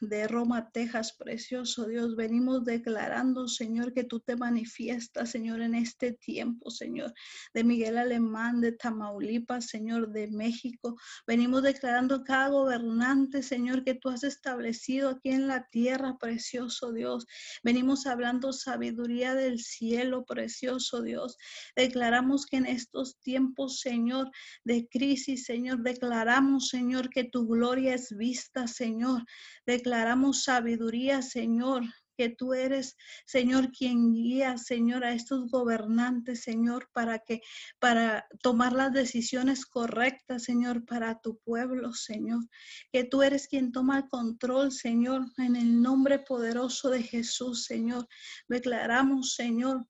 [0.00, 2.16] de Roma, Texas, precioso Dios.
[2.16, 7.12] Venimos declarando, Señor, que tú te manifiestas, Señor, en este tiempo, Señor,
[7.52, 10.96] de Miguel Alemán, de Tamaulipas, Señor, de México.
[11.26, 17.26] Venimos declarando cada gobernante, Señor, que tú has establecido aquí en la tierra, precioso Dios.
[17.62, 21.36] Venimos hablando sabiduría del cielo, precioso Dios.
[21.76, 24.30] Declaramos que en estos tiempos, Señor,
[24.64, 29.24] de crisis, Señor, declaramos, Señor, que tu gloria es vista, Señor
[29.66, 29.89] declaramos
[30.32, 31.82] sabiduría, Señor,
[32.20, 37.40] que tú eres, Señor, quien guía, Señor, a estos gobernantes, Señor, para que,
[37.78, 42.46] para tomar las decisiones correctas, Señor, para tu pueblo, Señor.
[42.92, 48.06] Que tú eres quien toma el control, Señor, en el nombre poderoso de Jesús, Señor.
[48.48, 49.86] Declaramos, Señor,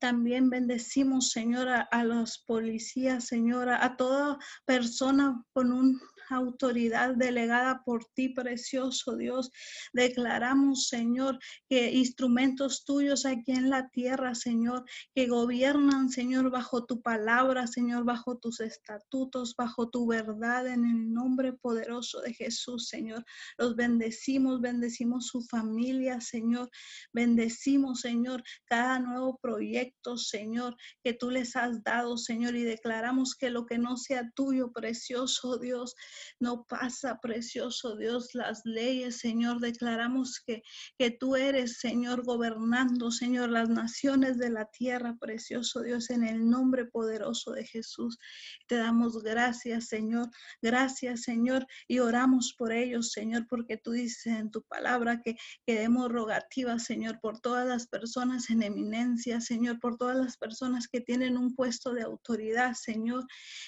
[0.00, 6.00] también bendecimos, Señor, a, los policías, Señor, a toda persona con un
[6.36, 9.50] autoridad delegada por ti, precioso Dios.
[9.92, 17.02] Declaramos, Señor, que instrumentos tuyos aquí en la tierra, Señor, que gobiernan, Señor, bajo tu
[17.02, 23.24] palabra, Señor, bajo tus estatutos, bajo tu verdad, en el nombre poderoso de Jesús, Señor.
[23.58, 26.70] Los bendecimos, bendecimos su familia, Señor.
[27.12, 33.50] Bendecimos, Señor, cada nuevo proyecto, Señor, que tú les has dado, Señor, y declaramos que
[33.50, 35.94] lo que no sea tuyo, precioso Dios,
[36.40, 39.60] no pasa, precioso Dios, las leyes, Señor.
[39.60, 40.62] Declaramos que,
[40.98, 46.48] que tú eres, Señor, gobernando, Señor, las naciones de la tierra, precioso Dios, en el
[46.48, 48.18] nombre poderoso de Jesús.
[48.66, 50.30] Te damos gracias, Señor.
[50.60, 55.78] Gracias, Señor, y oramos por ellos, Señor, porque tú dices en tu palabra que, que
[55.78, 61.00] demos rogativas, Señor, por todas las personas en eminencia, Señor, por todas las personas que
[61.00, 63.26] tienen un puesto de autoridad, Señor.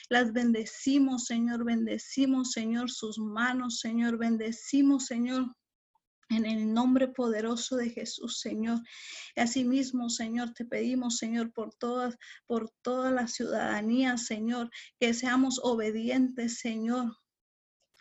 [0.08, 4.16] Las bendecimos, Señor, bendecimos Señor, sus manos, Señor.
[4.18, 5.54] Bendecimos, Señor,
[6.30, 8.80] en el nombre poderoso de Jesús, Señor.
[9.36, 12.16] Asimismo, Señor, te pedimos, Señor, por todas,
[12.46, 17.16] por toda la ciudadanía, Señor, que seamos obedientes, Señor,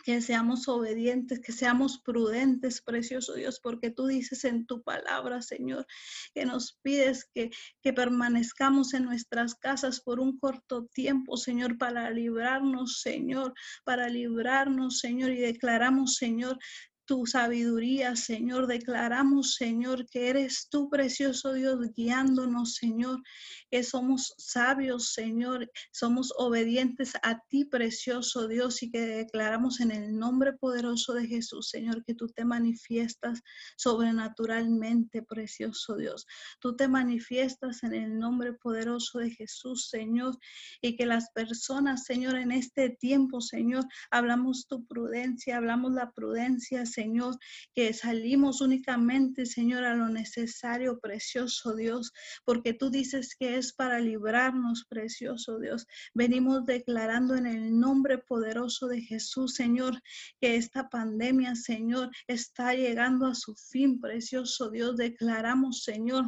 [0.03, 5.87] que seamos obedientes, que seamos prudentes, precioso Dios, porque tú dices en tu palabra, Señor,
[6.33, 7.49] que nos pides que,
[7.81, 13.53] que permanezcamos en nuestras casas por un corto tiempo, Señor, para librarnos, Señor,
[13.85, 16.59] para librarnos, Señor, y declaramos, Señor,
[17.06, 18.67] tu sabiduría, Señor.
[18.67, 23.21] Declaramos, Señor, que eres tú, precioso Dios, guiándonos, Señor,
[23.69, 30.17] que somos sabios, Señor, somos obedientes a ti, precioso Dios, y que declaramos en el
[30.17, 33.41] nombre poderoso de Jesús, Señor, que tú te manifiestas
[33.75, 36.25] sobrenaturalmente, precioso Dios.
[36.60, 40.37] Tú te manifiestas en el nombre poderoso de Jesús, Señor,
[40.81, 46.85] y que las personas, Señor, en este tiempo, Señor, hablamos tu prudencia, hablamos la prudencia,
[46.94, 47.37] Señor,
[47.73, 52.12] que salimos únicamente, Señor, a lo necesario, precioso Dios,
[52.46, 55.87] porque tú dices que es para librarnos, precioso Dios.
[56.13, 60.02] Venimos declarando en el nombre poderoso de Jesús, Señor,
[60.39, 64.96] que esta pandemia, Señor, está llegando a su fin, precioso Dios.
[64.96, 66.25] Declaramos, Señor,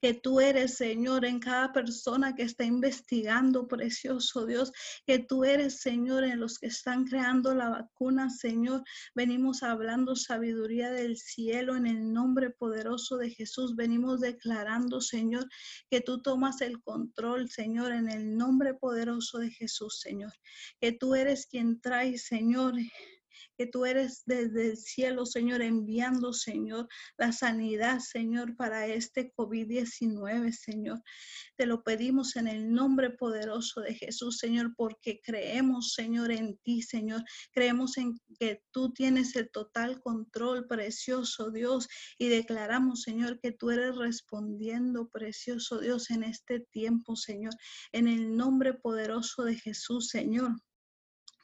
[0.00, 4.72] que tú eres, Señor, en cada persona que está investigando, precioso Dios,
[5.06, 8.82] que tú eres, Señor, en los que están creando la vacuna, Señor.
[9.14, 13.76] Venimos hablando sabiduría del cielo en el nombre poderoso de Jesús.
[13.76, 15.48] Venimos declarando, Señor,
[15.90, 20.32] que tú tomas el control, Señor, en el nombre poderoso de Jesús, Señor.
[20.80, 22.74] Que tú eres quien trae, Señor,
[23.56, 30.52] que tú eres desde el cielo, Señor, enviando, Señor, la sanidad, Señor, para este COVID-19,
[30.52, 31.02] Señor.
[31.56, 36.82] Te lo pedimos en el nombre poderoso de Jesús, Señor, porque creemos, Señor, en ti,
[36.82, 37.24] Señor.
[37.52, 41.88] Creemos en que tú tienes el total control, precioso Dios,
[42.18, 47.54] y declaramos, Señor, que tú eres respondiendo, precioso Dios, en este tiempo, Señor.
[47.92, 50.56] En el nombre poderoso de Jesús, Señor.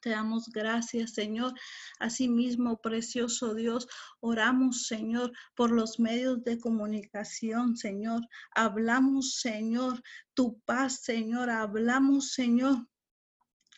[0.02, 1.54] Te damos gracias, Señor.
[2.00, 3.86] Asimismo, precioso Dios,
[4.18, 8.26] oramos, Señor, por los medios de comunicación, Señor.
[8.52, 10.02] Hablamos, Señor,
[10.34, 11.50] tu paz, Señor.
[11.50, 12.88] Hablamos, Señor.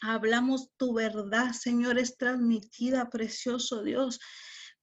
[0.01, 4.19] Hablamos tu verdad, Señor, es transmitida, precioso Dios.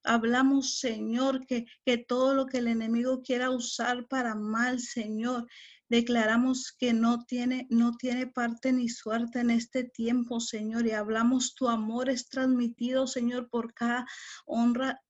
[0.04, 5.48] Hablamos, Señor, que, que todo lo que el enemigo quiera usar para mal, Señor,
[5.92, 11.54] Declaramos que no tiene, no tiene parte ni suerte en este tiempo, Señor, y hablamos
[11.54, 14.06] tu amor es transmitido, Señor, por cada
[14.46, 15.02] honra,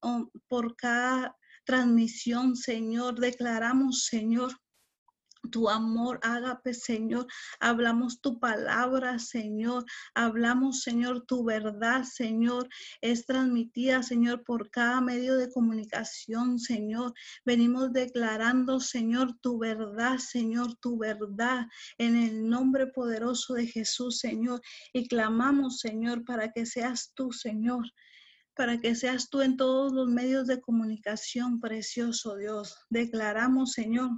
[0.48, 3.20] por cada transmisión, Señor.
[3.20, 4.58] Declaramos, Señor,
[5.50, 7.26] tu amor, ágape, Señor.
[7.60, 9.84] Hablamos tu palabra, Señor.
[10.14, 12.68] Hablamos, Señor, tu verdad, Señor.
[13.00, 17.12] Es transmitida, Señor, por cada medio de comunicación, Señor.
[17.44, 21.66] Venimos declarando, Señor, tu verdad, Señor, tu verdad,
[21.98, 24.60] en el nombre poderoso de Jesús, Señor.
[24.92, 27.84] Y clamamos, Señor, para que seas tú, Señor
[28.54, 32.76] para que seas tú en todos los medios de comunicación, precioso Dios.
[32.90, 34.10] Declaramos, Señor,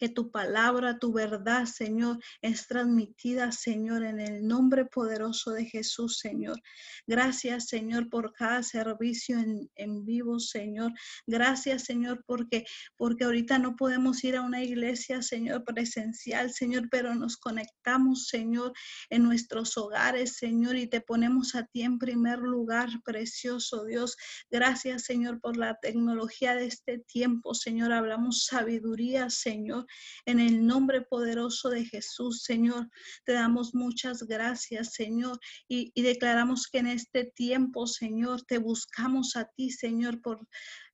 [0.00, 6.18] que tu palabra, tu verdad, Señor, es transmitida, Señor, en el nombre poderoso de Jesús,
[6.18, 6.58] Señor.
[7.06, 9.38] Gracias, Señor, por cada servicio
[9.74, 10.92] en, vivo, Señor.
[11.26, 12.64] Gracias, Señor, porque,
[12.96, 18.72] porque ahorita no podemos ir a una iglesia, Señor, presencial, Señor, pero nos conectamos, Señor,
[19.10, 24.16] en nuestros hogares, Señor, y te ponemos a ti en primer lugar, precioso Dios.
[24.50, 27.92] Gracias, Señor, por la tecnología de este tiempo, Señor.
[27.92, 29.86] Hablamos sabiduría, Señor.
[30.26, 32.88] En el nombre poderoso de Jesús, Señor,
[33.24, 35.38] te damos muchas gracias, Señor,
[35.68, 40.46] y, declaramos que en este tiempo, Señor, te buscamos a ti, Señor, por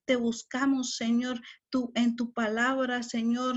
[0.05, 3.57] te buscamos, Señor, tú en tu palabra, Señor,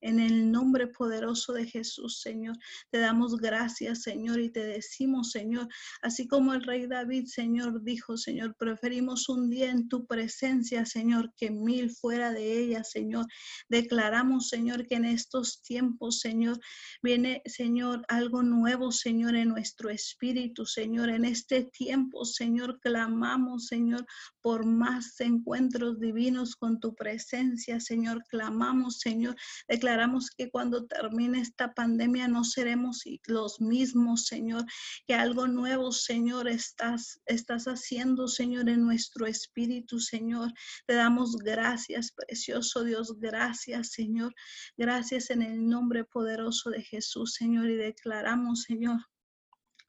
[0.00, 2.56] en el nombre poderoso de Jesús, Señor,
[2.90, 5.68] te damos gracias, Señor, y te decimos, Señor,
[6.00, 11.32] así como el rey David, Señor, dijo, Señor, preferimos un día en tu presencia, Señor,
[11.36, 13.26] que mil fuera de ella, Señor.
[13.68, 16.58] Declaramos, Señor, que en estos tiempos, Señor,
[17.02, 21.10] viene, Señor, algo nuevo, Señor, en nuestro espíritu, Señor.
[21.10, 24.06] En este tiempo, Señor, clamamos, Señor,
[24.40, 28.24] por más encuentros divinos con tu presencia, Señor.
[28.28, 29.36] Clamamos, Señor,
[29.68, 34.64] declaramos declaramos que cuando termine esta pandemia no seremos los mismos, Señor,
[35.04, 40.52] que algo nuevo, Señor, estás, estás haciendo, Señor, en nuestro espíritu, Señor.
[40.86, 44.32] Te damos gracias, precioso Dios, gracias, Señor.
[44.76, 49.00] Gracias en el nombre poderoso de Jesús, Señor, y declaramos, Señor,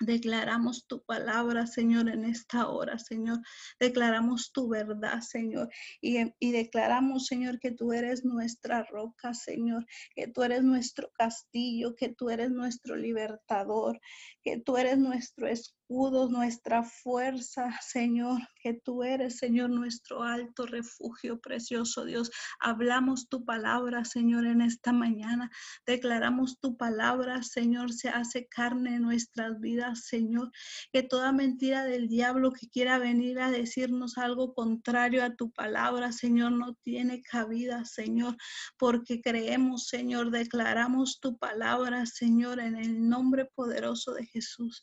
[0.02, 3.40] Declaramos tu palabra, Señor, en esta hora, Señor.
[3.80, 5.70] Declaramos tu verdad, Señor.
[6.02, 9.86] Y, y, declaramos, Señor, que tú eres nuestra roca, Señor.
[10.16, 14.00] Que tú eres nuestro castillo, que tú eres nuestro libertador,
[14.44, 21.40] que tú eres nuestro escudo nuestra fuerza, Señor, que tú eres, Señor, nuestro alto refugio
[21.40, 22.32] precioso, Dios.
[22.60, 25.52] Hablamos tu palabra, Señor, en esta mañana.
[25.86, 30.52] Declaramos tu palabra, Señor, se hace carne en nuestras vidas, Señor.
[30.94, 36.14] Que toda mentira del diablo que quiera venir a decirnos algo contrario a tu palabra,
[36.14, 38.38] Señor, no tiene cabida, Señor,
[38.78, 44.82] porque creemos, Señor, declaramos tu palabra, Señor, en el nombre poderoso de Jesús.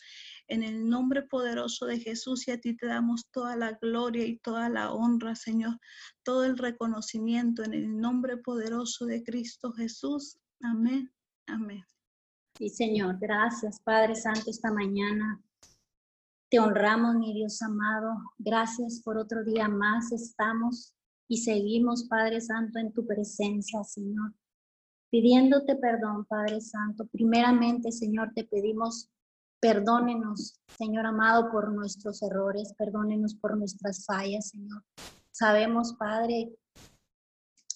[0.49, 4.39] En el nombre poderoso de Jesús y a ti te damos toda la gloria y
[4.39, 5.79] toda la honra, Señor,
[6.23, 10.39] todo el reconocimiento en el nombre poderoso de Cristo Jesús.
[10.63, 11.13] Amén.
[11.47, 11.85] Amén.
[12.57, 15.41] Sí, Señor, gracias, Padre Santo, esta mañana.
[16.51, 18.17] Te honramos, mi Dios amado.
[18.39, 20.13] Gracias por otro día más.
[20.13, 20.95] Estamos
[21.29, 24.33] y seguimos, Padre Santo, en tu presencia, Señor.
[25.11, 27.07] Pidiéndote perdón, Padre Santo.
[27.07, 29.11] Primeramente, Señor, te pedimos
[29.61, 34.85] Perdónenos, Señor amado, por nuestros errores, perdónenos por nuestras fallas, Señor.
[35.33, 36.57] Sabemos, Padre,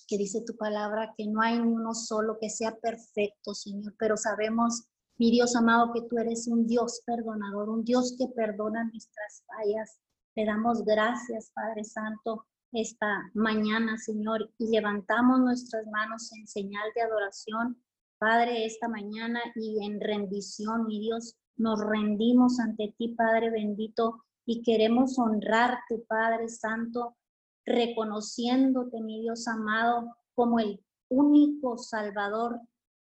[0.06, 4.84] que dice tu palabra que no hay uno solo que sea perfecto, Señor, pero sabemos,
[5.18, 9.98] mi Dios amado, que tú eres un Dios perdonador, un Dios que perdona nuestras fallas.
[10.34, 17.02] Te damos gracias, Padre Santo, esta mañana, Señor, y levantamos nuestras manos en señal de
[17.02, 17.82] adoración,
[18.18, 24.62] Padre, esta mañana y en rendición, mi Dios, nos rendimos ante ti, Padre bendito, y
[24.62, 27.16] queremos honrarte, Padre Santo,
[27.64, 32.60] reconociéndote, mi Dios amado, como el único Salvador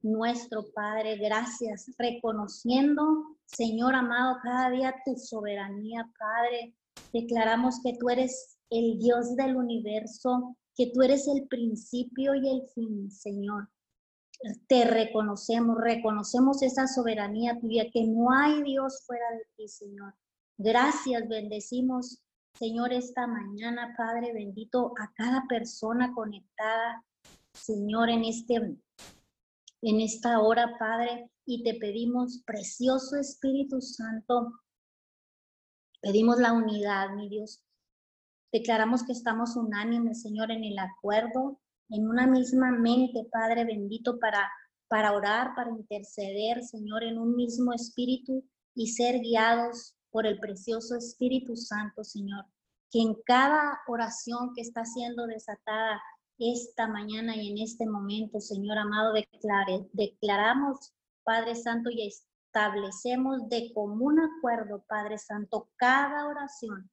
[0.02, 1.18] nuestro Padre.
[1.18, 6.76] Gracias, reconociendo, Señor amado, cada día tu soberanía, Padre.
[7.14, 12.68] Declaramos que tú eres el Dios del universo, que tú eres el principio y el
[12.74, 13.70] fin, Señor
[14.68, 20.14] te reconocemos, reconocemos esa soberanía tuya, que no hay Dios fuera de ti, Señor.
[20.58, 22.22] Gracias, bendecimos,
[22.54, 27.04] Señor, esta mañana, Padre bendito, a cada persona conectada,
[27.54, 28.78] Señor, en este
[29.86, 34.54] en esta hora, Padre, y te pedimos, precioso Espíritu Santo,
[36.02, 37.62] pedimos la unidad, mi Dios.
[38.54, 41.60] Declaramos que estamos unánimes, Señor, en el acuerdo
[41.90, 44.50] en una misma mente, Padre bendito, para,
[44.88, 48.44] para orar, para interceder, Señor, en un mismo espíritu
[48.76, 52.46] y ser guiados por el precioso Espíritu Santo, Señor.
[52.92, 56.02] Que en cada oración que está siendo desatada
[56.38, 63.72] esta mañana y en este momento, Señor amado, declare, declaramos, Padre Santo, y establecemos de
[63.74, 66.90] común acuerdo, Padre Santo, cada oración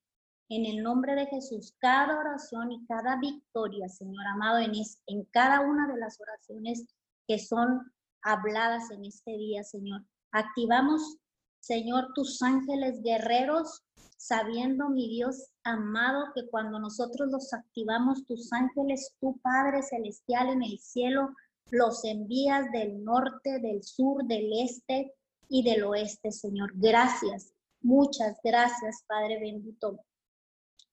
[0.50, 4.72] en el nombre de Jesús, cada oración y cada victoria, Señor amado, en,
[5.06, 6.84] en cada una de las oraciones
[7.28, 7.92] que son
[8.22, 10.04] habladas en este día, Señor.
[10.32, 11.18] Activamos,
[11.60, 13.84] Señor, tus ángeles guerreros,
[14.16, 20.64] sabiendo, mi Dios amado, que cuando nosotros los activamos, tus ángeles, tu Padre Celestial en
[20.64, 21.30] el cielo,
[21.70, 25.14] los envías del norte, del sur, del este
[25.48, 26.72] y del oeste, Señor.
[26.74, 30.00] Gracias, muchas gracias, Padre bendito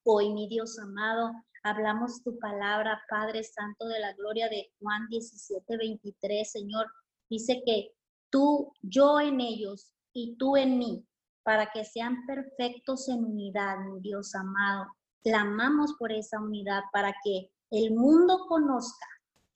[0.10, 1.34] Hoy, mi Dios amado,
[1.64, 6.88] hablamos tu palabra, Padre Santo de la Gloria de Juan 17, 23, Señor.
[7.30, 7.92] Dice que
[8.30, 11.06] tú, yo en ellos y tú en mí,
[11.44, 14.86] para que sean perfectos en unidad, mi Dios amado.
[15.24, 19.08] Clamamos por esa unidad para que el mundo conozca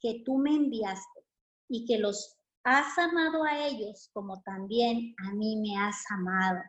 [0.02, 1.22] que tú me enviaste
[1.70, 2.36] y que los
[2.66, 6.60] has amado a ellos como también a mí me has amado.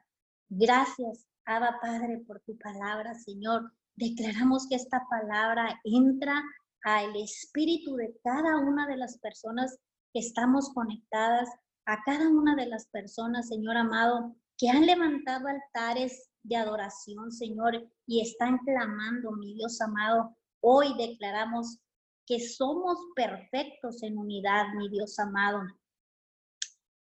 [0.51, 3.73] Gracias, Abba Padre, por tu palabra, Señor.
[3.97, 6.43] Declaramos que esta palabra entra
[6.85, 9.79] al espíritu de cada una de las personas
[10.13, 11.49] que estamos conectadas,
[11.87, 17.89] a cada una de las personas, Señor amado, que han levantado altares de adoración, Señor,
[18.07, 20.37] y están clamando, mi Dios amado.
[20.61, 21.79] Hoy declaramos
[22.27, 25.63] que somos perfectos en unidad, mi Dios amado.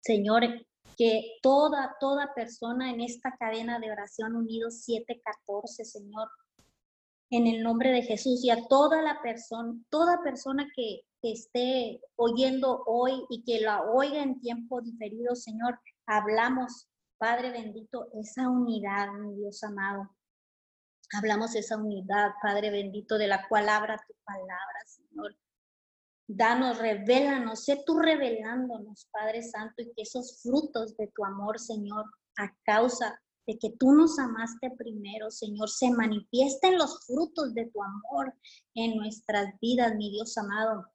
[0.00, 0.42] Señor,
[0.96, 6.28] que toda, toda persona en esta cadena de oración unidos 714, Señor,
[7.30, 12.82] en el nombre de Jesús y a toda la persona, toda persona que, esté oyendo
[12.84, 19.36] hoy y que la oiga en tiempo diferido, Señor, hablamos, Padre bendito, esa unidad, mi
[19.36, 20.10] Dios amado.
[21.16, 25.36] Hablamos esa unidad, Padre bendito, de la cual abra tu palabra, Señor.
[26.34, 32.06] Danos, revélanos, sé tú revelándonos, Padre Santo, y que esos frutos de tu amor, Señor,
[32.38, 37.82] a causa de que tú nos amaste primero, Señor, se manifiesten los frutos de tu
[37.82, 38.32] amor
[38.74, 40.86] en nuestras vidas, mi Dios amado,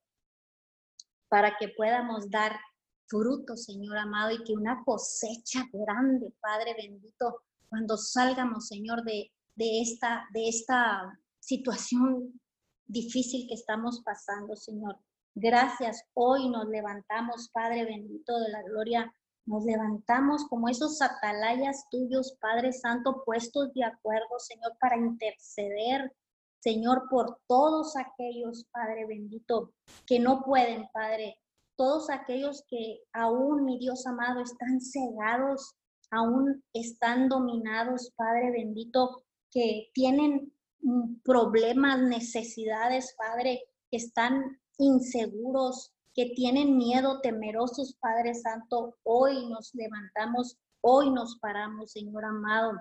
[1.29, 2.57] para que podamos dar
[3.05, 9.81] frutos, Señor amado, y que una cosecha grande, Padre bendito, cuando salgamos, Señor, de, de,
[9.81, 12.41] esta, de esta situación
[12.87, 14.97] difícil que estamos pasando, Señor.
[15.39, 16.03] Gracias.
[16.15, 19.13] Hoy nos levantamos, Padre bendito de la gloria.
[19.45, 26.11] Nos levantamos como esos atalayas tuyos, Padre Santo, puestos de acuerdo, Señor, para interceder,
[26.59, 29.75] Señor, por todos aquellos, Padre bendito,
[30.07, 31.37] que no pueden, Padre.
[31.75, 35.75] Todos aquellos que aún, mi Dios amado, están cegados,
[36.09, 43.61] aún están dominados, Padre bendito, que tienen mm, problemas, necesidades, Padre,
[43.91, 51.91] que están inseguros, que tienen miedo, temerosos, Padre Santo, hoy nos levantamos, hoy nos paramos,
[51.91, 52.73] Señor amado.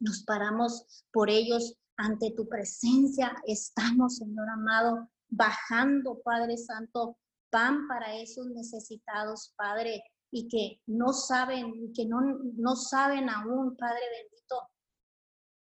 [0.00, 3.34] Nos paramos por ellos ante tu presencia.
[3.46, 7.16] Estamos, Señor amado, bajando, Padre Santo,
[7.48, 14.02] pan para esos necesitados, Padre, y que no saben, que no, no saben aún, Padre
[14.10, 14.56] bendito,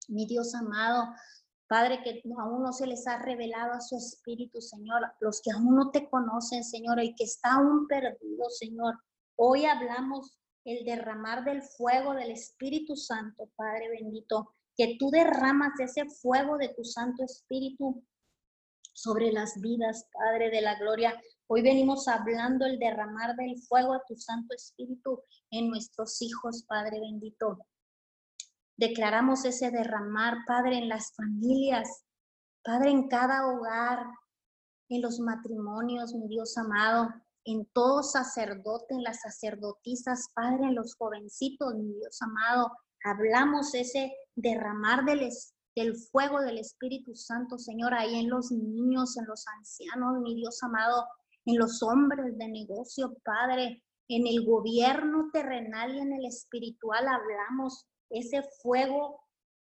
[0.08, 1.06] mi Dios amado,
[1.68, 5.74] Padre, que aún no se les ha revelado a su espíritu, Señor, los que aún
[5.76, 8.94] no te conocen, Señor, y que está aún perdido, Señor.
[9.36, 16.06] Hoy hablamos el derramar del fuego del Espíritu Santo, Padre bendito, que tú derramas ese
[16.06, 18.02] fuego de tu Santo Espíritu
[18.94, 21.20] sobre las vidas, Padre de la Gloria.
[21.48, 26.98] Hoy venimos hablando el derramar del fuego de tu Santo Espíritu en nuestros hijos, Padre
[26.98, 27.58] bendito.
[28.78, 32.04] Declaramos ese derramar, Padre, en las familias,
[32.62, 34.06] Padre, en cada hogar,
[34.88, 37.08] en los matrimonios, mi Dios amado,
[37.44, 42.70] en todo sacerdote, en las sacerdotisas, Padre, en los jovencitos, mi Dios amado.
[43.02, 45.28] Hablamos ese derramar del,
[45.74, 50.62] del fuego del Espíritu Santo, Señor, ahí en los niños, en los ancianos, mi Dios
[50.62, 51.04] amado,
[51.46, 57.88] en los hombres de negocio, Padre, en el gobierno terrenal y en el espiritual hablamos
[58.10, 59.20] ese fuego,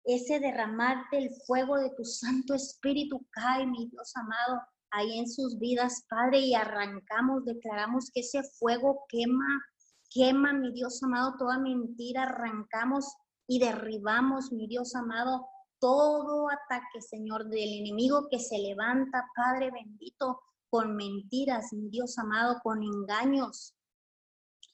[0.03, 4.61] ese derramar del fuego de tu Santo Espíritu cae, mi Dios amado,
[4.91, 9.61] ahí en sus vidas, Padre, y arrancamos, declaramos que ese fuego quema,
[10.09, 13.05] quema, mi Dios amado, toda mentira, arrancamos
[13.47, 15.47] y derribamos, mi Dios amado,
[15.79, 22.59] todo ataque, Señor, del enemigo que se levanta, Padre bendito, con mentiras, mi Dios amado,
[22.63, 23.75] con engaños,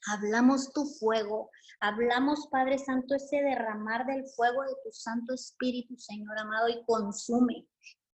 [0.08, 1.50] Hablamos tu fuego,
[1.80, 7.68] hablamos, Padre Santo, ese derramar del fuego de tu Santo Espíritu, Señor amado, y consume,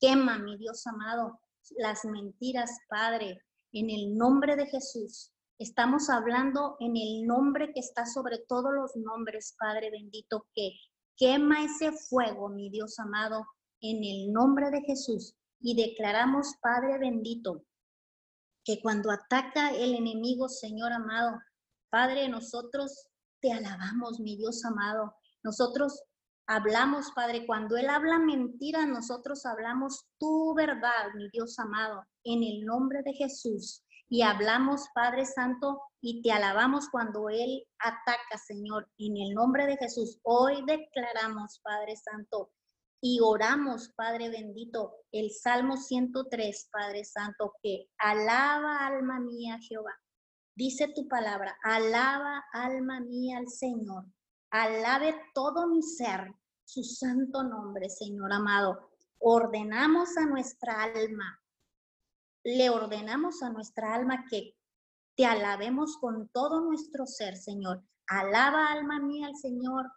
[0.01, 1.39] quema, mi Dios amado,
[1.78, 3.41] las mentiras, Padre,
[3.72, 5.32] en el nombre de Jesús.
[5.59, 10.72] Estamos hablando en el nombre que está sobre todos los nombres, Padre bendito, que
[11.16, 13.47] quema ese fuego, mi Dios amado,
[13.80, 15.34] en el nombre de Jesús.
[15.61, 17.64] Y declaramos, Padre bendito,
[18.64, 21.39] que cuando ataca el enemigo, Señor amado,
[21.91, 23.09] Padre, nosotros
[23.41, 25.14] te alabamos, mi Dios amado.
[25.43, 26.03] Nosotros
[26.47, 32.64] hablamos, Padre, cuando Él habla mentira, nosotros hablamos tu verdad, mi Dios amado, en el
[32.64, 33.82] nombre de Jesús.
[34.09, 39.76] Y hablamos, Padre Santo, y te alabamos cuando Él ataca, Señor, en el nombre de
[39.76, 40.20] Jesús.
[40.22, 42.53] Hoy declaramos, Padre Santo,
[43.01, 49.95] y oramos, Padre bendito, el Salmo 103, Padre Santo, que alaba alma mía Jehová.
[50.57, 54.07] Dice tu palabra, alaba alma mía al Señor,
[54.50, 56.34] alabe todo mi ser
[56.64, 58.88] su santo nombre, Señor amado.
[59.18, 61.42] Ordenamos a nuestra alma,
[62.42, 64.57] le ordenamos a nuestra alma que
[65.14, 67.84] te alabemos con todo nuestro ser, Señor.
[68.07, 69.92] Alaba alma mía al Señor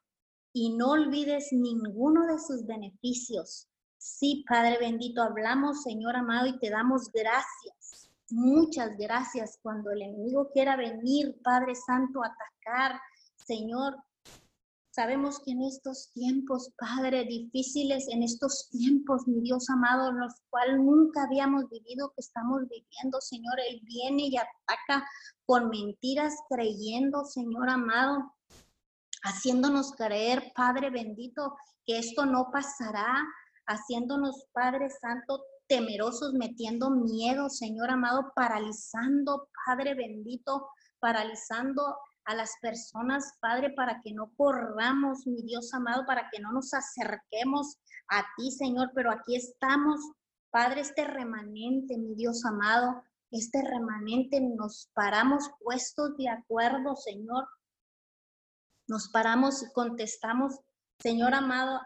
[0.52, 3.70] y no olvides ninguno de sus beneficios.
[3.98, 7.79] Sí, Padre bendito, hablamos, Señor amado, y te damos gracias
[8.32, 13.00] Muchas gracias cuando el enemigo quiera venir, Padre Santo, atacar.
[13.36, 13.98] Señor,
[14.92, 20.78] sabemos que en estos tiempos, Padre, difíciles, en estos tiempos, mi Dios amado, los cuales
[20.78, 25.08] nunca habíamos vivido, que estamos viviendo, Señor, Él viene y ataca
[25.46, 28.36] con mentiras, creyendo, Señor amado,
[29.24, 33.26] haciéndonos creer, Padre bendito, que esto no pasará,
[33.66, 40.68] haciéndonos, Padre Santo, temerosos, metiendo miedo, Señor amado, paralizando, Padre bendito,
[41.00, 41.96] paralizando
[42.26, 46.74] a las personas, Padre, para que no corramos, mi Dios amado, para que no nos
[46.74, 47.78] acerquemos
[48.10, 50.02] a ti, Señor, pero aquí estamos,
[50.52, 57.48] Padre, este remanente, mi Dios amado, este remanente nos paramos puestos de acuerdo, Señor.
[58.88, 60.60] Nos paramos y contestamos,
[61.00, 61.80] Señor amado,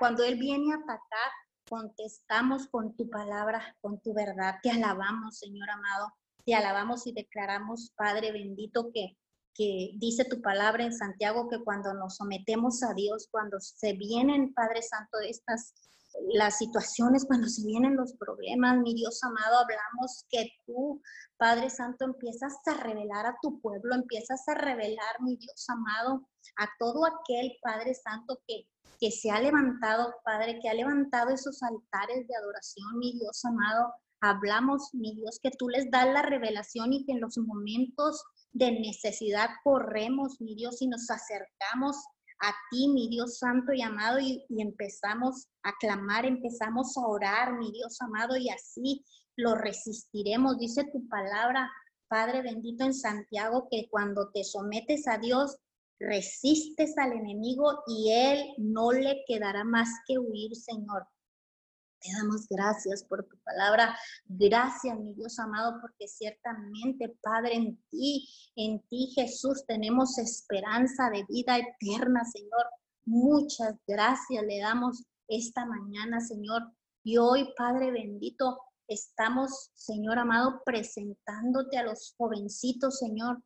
[0.00, 1.30] cuando Él viene a atacar,
[1.68, 4.56] contestamos con tu palabra, con tu verdad.
[4.62, 6.12] Te alabamos, Señor amado.
[6.44, 9.16] Te alabamos y declaramos, Padre bendito, que
[9.58, 14.54] que dice tu palabra en Santiago que cuando nos sometemos a Dios, cuando se vienen,
[14.54, 15.74] Padre Santo, estas
[16.32, 21.02] las situaciones, cuando se vienen los problemas, mi Dios amado, hablamos que tú,
[21.36, 26.68] Padre Santo, empiezas a revelar a tu pueblo, empiezas a revelar, mi Dios amado, a
[26.78, 28.66] todo aquel Padre Santo que,
[28.98, 33.92] que se ha levantado, Padre, que ha levantado esos altares de adoración, mi Dios amado.
[34.20, 38.72] Hablamos, mi Dios, que tú les das la revelación y que en los momentos de
[38.72, 41.96] necesidad corremos, mi Dios, y nos acercamos
[42.40, 47.70] a ti, mi Dios santo y amado, y, empezamos a clamar, empezamos a orar, mi
[47.72, 49.04] Dios amado, y así
[49.36, 50.58] lo resistiremos.
[50.58, 51.70] Dice tu palabra,
[52.08, 55.56] Padre bendito en Santiago, que cuando te sometes a Dios,
[56.00, 61.06] resistes al enemigo y él no le quedará más que huir, Señor.
[62.00, 63.98] Te damos gracias por tu palabra.
[64.26, 71.24] Gracias, mi Dios amado, porque ciertamente, Padre, en ti, en ti, Jesús, tenemos esperanza de
[71.28, 72.66] vida eterna, Señor.
[73.04, 76.70] Muchas gracias le damos esta mañana, Señor.
[77.02, 83.42] Y hoy, Padre bendito, estamos, Señor amado, presentándote a los jovencitos, Señor.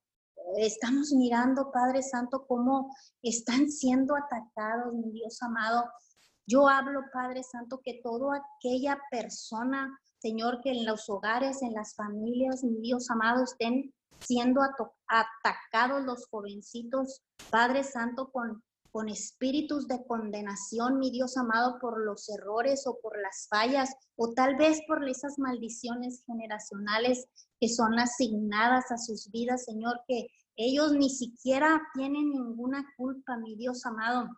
[0.56, 5.84] Estamos mirando, Padre Santo, cómo están siendo atacados, mi Dios amado.
[6.46, 11.94] Yo hablo, Padre Santo, que toda aquella persona, Señor, que en los hogares, en las
[11.94, 14.60] familias, mi Dios amado, estén siendo
[15.08, 22.28] atacados los jovencitos, Padre Santo, con, con espíritus de condenación, mi Dios amado, por los
[22.28, 27.26] errores o por las fallas, o tal vez por esas maldiciones generacionales
[27.62, 33.54] que son asignadas a sus vidas, Señor, que ellos ni siquiera tienen ninguna culpa, mi
[33.54, 34.28] Dios amado.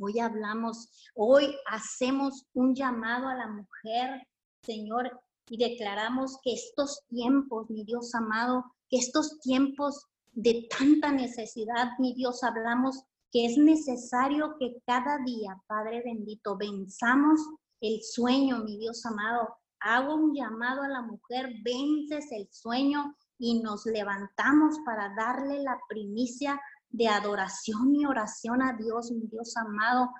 [0.00, 4.26] Hoy hablamos, hoy hacemos un llamado a la mujer,
[4.62, 5.10] Señor,
[5.50, 12.14] y declaramos que estos tiempos, mi Dios amado, que estos tiempos de tanta necesidad, mi
[12.14, 17.42] Dios, hablamos que es necesario que cada día, Padre bendito, venzamos
[17.82, 19.54] el sueño, mi Dios amado.
[19.84, 25.78] Hago un llamado a la mujer, vences el sueño y nos levantamos para darle la
[25.88, 26.60] primicia
[26.90, 30.10] de adoración y oración a Dios, mi Dios amado.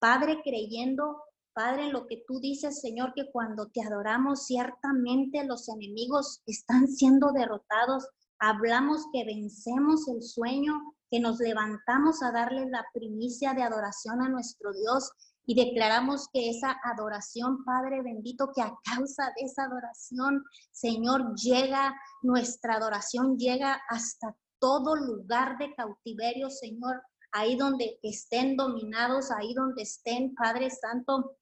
[0.00, 5.68] Padre, creyendo, Padre, en lo que tú dices, Señor, que cuando te adoramos, ciertamente los
[5.68, 8.08] enemigos están siendo derrotados.
[8.38, 14.28] Hablamos que vencemos el sueño, que nos levantamos a darle la primicia de adoración a
[14.28, 15.12] nuestro Dios
[15.44, 21.94] y declaramos que esa adoración, Padre bendito, que a causa de esa adoración, Señor, llega,
[22.22, 29.82] nuestra adoración llega hasta todo lugar de cautiverio, Señor, ahí donde estén dominados, ahí donde
[29.82, 31.36] estén, Padre Santo,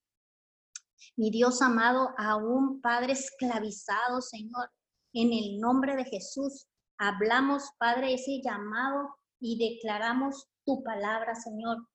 [1.16, 4.70] mi Dios amado, aún Padre esclavizado, Señor,
[5.12, 11.89] en el nombre de Jesús, hablamos, Padre, ese llamado y declaramos tu palabra, Señor.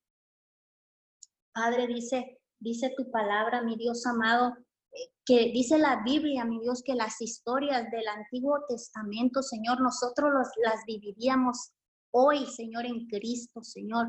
[1.56, 4.58] Padre, dice, dice tu palabra, mi Dios amado,
[5.26, 10.32] que dice la Biblia, mi Dios, que las historias del Antiguo Testamento, Señor, nosotros
[10.66, 11.72] las viviríamos
[12.12, 14.08] hoy, Señor, en Cristo, Señor.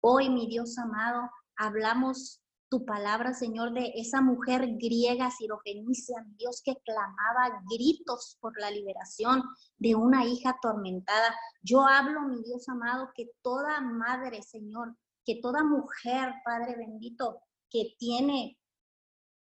[0.00, 6.60] Hoy, mi Dios amado, hablamos tu palabra, Señor, de esa mujer griega sirofenicia, mi Dios,
[6.64, 9.44] que clamaba gritos por la liberación
[9.76, 11.32] de una hija atormentada.
[11.62, 14.96] Yo hablo, mi Dios amado, que toda madre, Señor,
[15.28, 18.58] que toda mujer, Padre bendito, que tiene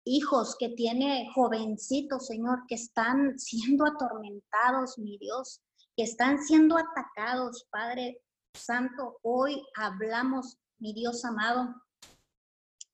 [0.03, 5.61] hijos, que tiene jovencitos, Señor, que están siendo atormentados, mi Dios,
[5.95, 8.21] que están siendo atacados, Padre
[8.53, 9.19] Santo.
[9.21, 11.73] Hoy hablamos, mi Dios amado,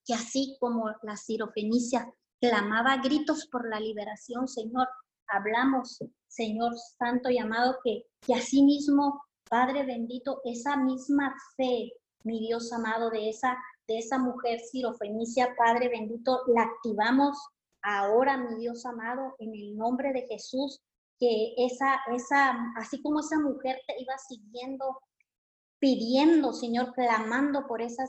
[0.06, 4.88] que así como la sirofenicia clamaba gritos por la liberación, Señor,
[5.28, 11.92] hablamos, Señor Santo y amado, que, que así mismo, Padre bendito, esa misma fe,
[12.26, 13.58] mi Dios amado, de esa
[13.88, 17.38] de esa mujer sirofenicia, Padre bendito, la activamos
[17.82, 20.82] ahora, mi Dios amado, en el nombre de Jesús,
[21.20, 25.00] que esa, esa, así como esa mujer te iba siguiendo,
[25.80, 28.06] pidiendo, Señor, clamando por esa,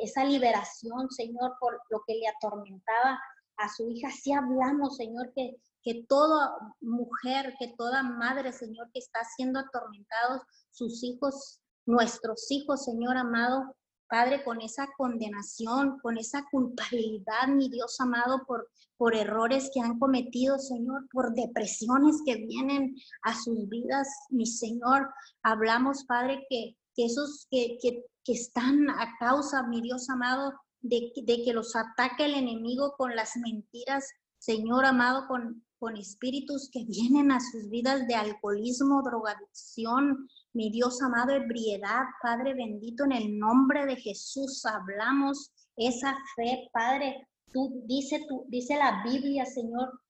[0.00, 3.20] esa liberación, Señor, por lo que le atormentaba
[3.56, 9.00] a su hija, así hablamos, Señor, que, que toda mujer, que toda madre, Señor, que
[9.00, 13.74] está siendo atormentados, sus hijos, nuestros hijos, Señor amado,
[14.10, 20.00] Padre, con esa condenación, con esa culpabilidad, mi Dios amado, por, por errores que han
[20.00, 25.08] cometido, Señor, por depresiones que vienen a sus vidas, mi Señor.
[25.44, 31.12] Hablamos, Padre, que, que esos que, que, que, están a causa, mi Dios amado, de,
[31.24, 34.08] de que los ataque el enemigo con las mentiras,
[34.40, 41.00] Señor amado, con, con espíritus que vienen a sus vidas de alcoholismo, drogadicción, mi Dios
[41.02, 47.26] amado, ebriedad, Padre bendito, en el nombre de Jesús hablamos esa fe, Padre.
[47.52, 50.00] Tú dice, tú, dice la Biblia, Señor,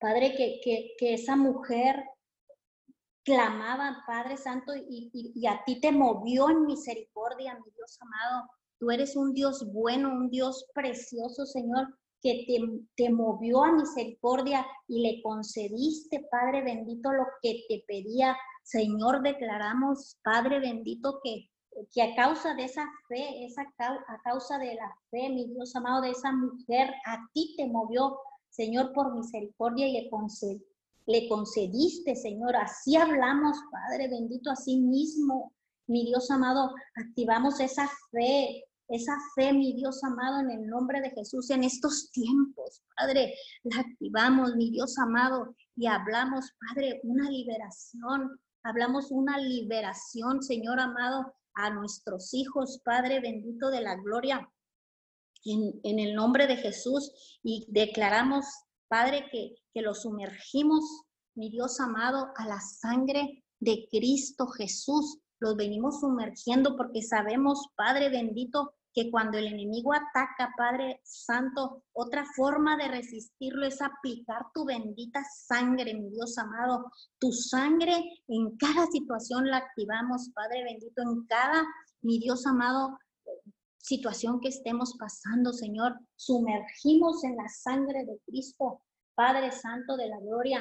[0.00, 1.96] Padre, que, que, que esa mujer
[3.24, 8.48] clamaba, Padre Santo, y, y, a ti te movió en misericordia, mi Dios amado.
[8.78, 11.88] Tú eres un Dios bueno, un Dios precioso, Señor,
[12.22, 12.58] que te,
[12.96, 18.36] te, movió a misericordia y le concediste, Padre bendito, lo que te pedía.
[18.68, 21.48] Señor, declaramos, Padre bendito, que,
[21.90, 26.02] que a causa de esa fe, esa, a causa de la fe, mi Dios amado,
[26.02, 28.18] de esa mujer, a ti te movió,
[28.50, 30.58] Señor, por misericordia y le, conced,
[31.06, 32.56] le concediste, Señor.
[32.56, 35.54] Así hablamos, Padre bendito, así mismo,
[35.86, 41.10] mi Dios amado, activamos esa fe, esa fe, mi Dios amado, en el nombre de
[41.12, 48.38] Jesús en estos tiempos, Padre, la activamos, mi Dios amado, y hablamos, Padre, una liberación,
[48.62, 54.48] hablamos una liberación, Señor amado, a nuestros hijos, Padre bendito de la gloria,
[55.44, 58.44] en, en el nombre de Jesús, y declaramos,
[58.88, 60.84] Padre, que, que los sumergimos,
[61.34, 65.18] mi Dios amado, a la sangre de Cristo Jesús.
[65.40, 72.24] Los venimos sumergiendo porque sabemos, Padre bendito, que cuando el enemigo ataca, Padre Santo, otra
[72.34, 76.90] forma de resistirlo es aplicar tu bendita sangre, mi Dios amado.
[77.20, 81.64] Tu sangre en cada situación la activamos, Padre bendito, en cada,
[82.02, 82.98] mi Dios amado,
[83.76, 85.94] situación que estemos pasando, Señor.
[86.16, 88.82] Sumergimos en la sangre de Cristo,
[89.14, 90.60] Padre Santo de la Gloria.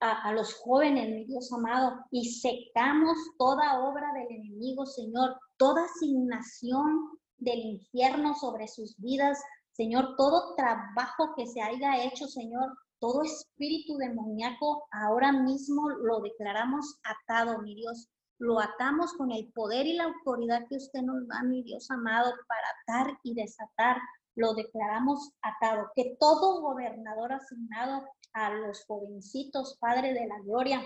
[0.00, 5.84] A, a, los jóvenes, mi Dios amado, y secamos toda obra del enemigo, Señor, toda
[5.84, 9.38] asignación del infierno sobre sus vidas.
[9.72, 16.98] Señor, todo trabajo que se haya hecho, Señor, todo espíritu demoníaco, ahora mismo lo declaramos
[17.04, 18.08] atado, mi Dios.
[18.38, 22.32] Lo atamos con el poder y la autoridad que usted nos da, mi Dios amado,
[22.46, 23.98] para atar y desatar.
[24.36, 25.90] Lo declaramos atado.
[25.94, 30.82] Que todo gobernador asignado a los jovencitos, Padre de la Gloria,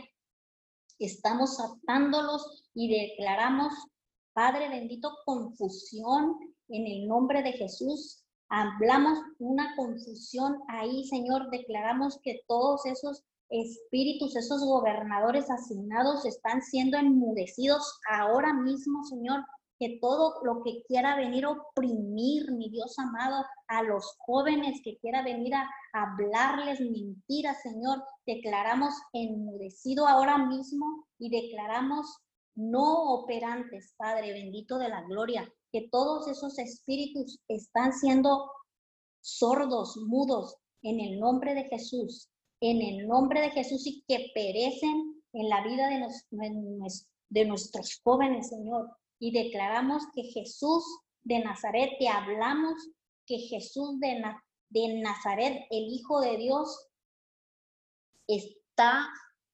[0.99, 3.73] estamos atándolos y declaramos
[4.35, 8.25] Padre bendito, confusión en el nombre de Jesús.
[8.49, 11.51] Hablamos una confusión ahí, Señor.
[11.51, 19.45] Declaramos que todos esos espíritus, esos gobernadores asignados están siendo enmudecidos ahora mismo, Señor.
[19.79, 24.97] Que todo lo que quiera venir a oprimir, mi Dios amado, a los jóvenes que
[24.99, 30.87] quiera venir a hablarles mentiras, Señor, declaramos enmudecido ahora mismo
[31.19, 32.07] y declaramos
[32.55, 38.51] no operantes, Padre bendito de la gloria, que todos esos espíritus están siendo
[39.21, 42.29] sordos, mudos, en el nombre de Jesús,
[42.61, 46.07] en el nombre de Jesús y que perecen en la vida de,
[47.31, 48.91] de nuestros jóvenes, Señor.
[49.19, 50.85] Y declaramos que Jesús
[51.23, 52.75] de Nazaret, te hablamos
[53.27, 54.23] que Jesús de,
[54.71, 56.89] de Nazaret, el Hijo de Dios,
[58.27, 59.09] está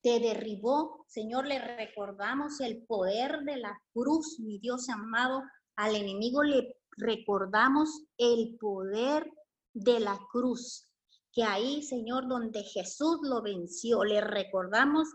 [0.09, 1.05] te derribó.
[1.07, 5.43] Señor, le recordamos el poder de la cruz, mi Dios amado.
[5.77, 9.31] Al enemigo le recordamos el poder
[9.75, 10.89] de la cruz,
[11.31, 15.09] que ahí, Señor, donde Jesús lo venció, le recordamos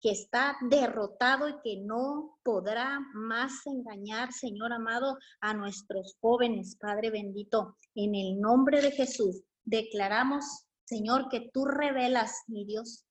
[0.00, 7.10] que está derrotado y que no podrá más engañar, Señor amado, a nuestros jóvenes, Padre
[7.10, 7.76] bendito.
[7.94, 13.04] En el nombre de Jesús, declaramos Señor, que tú revelas, mi Dios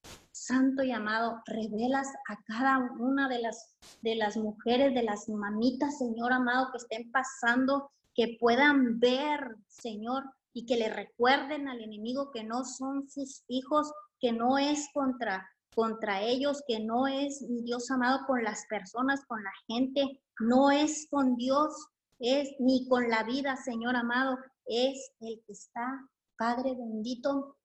[0.45, 5.97] santo y amado, revelas a cada una de las, de las mujeres, de las mamitas,
[5.97, 10.23] Señor amado, que estén pasando, que puedan ver, Señor,
[10.53, 15.47] y que le recuerden al enemigo que no son sus hijos, que no es contra
[15.77, 21.07] contra ellos, que no es, Dios amado, con las personas, con la gente, no es
[21.11, 21.71] con Dios,
[22.17, 27.56] es ni con la vida, Señor amado, es el que está, Padre bendito,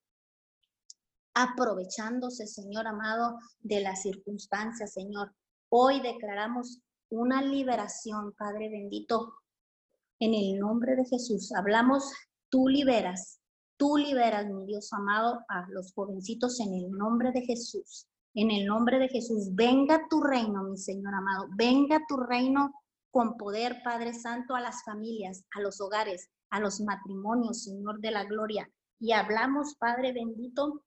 [1.34, 5.32] aprovechándose, Señor amado, de las circunstancias, Señor.
[5.68, 6.80] Hoy declaramos
[7.10, 9.34] una liberación, Padre bendito,
[10.18, 11.52] en el nombre de Jesús.
[11.52, 12.12] Hablamos,
[12.48, 13.40] tú liberas,
[13.76, 18.06] tú liberas, mi Dios amado, a los jovencitos en el nombre de Jesús.
[18.34, 22.72] En el nombre de Jesús, venga tu reino, mi Señor amado, venga tu reino
[23.10, 28.10] con poder, Padre Santo, a las familias, a los hogares, a los matrimonios, Señor de
[28.10, 28.70] la gloria.
[28.98, 30.82] Y hablamos, Padre bendito,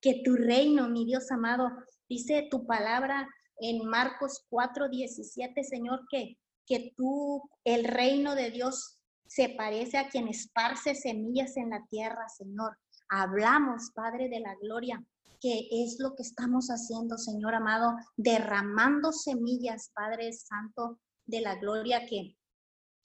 [0.00, 1.70] que tu reino, mi Dios amado,
[2.08, 3.28] dice tu palabra
[3.60, 10.08] en Marcos 4, 17, Señor, que, que tú, el reino de Dios se parece a
[10.08, 12.78] quien esparce semillas en la tierra, Señor.
[13.10, 15.02] hablamos, Padre de la Gloria,
[15.40, 22.06] que es lo que estamos haciendo, Señor amado, derramando semillas, Padre Santo de la Gloria,
[22.06, 22.36] que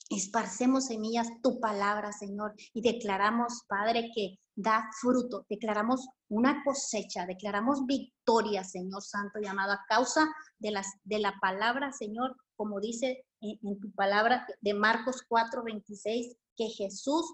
[0.10, 7.86] esparcemos semillas, tu palabra, Señor, y declaramos, Padre, que da fruto, declaramos una cosecha, declaramos
[7.86, 9.54] victoria, Señor Santo y a
[9.88, 10.28] causa
[10.60, 15.64] de, las, de la palabra, Señor, como dice en, en tu palabra de Marcos 4,
[15.64, 17.26] 26, que Jesús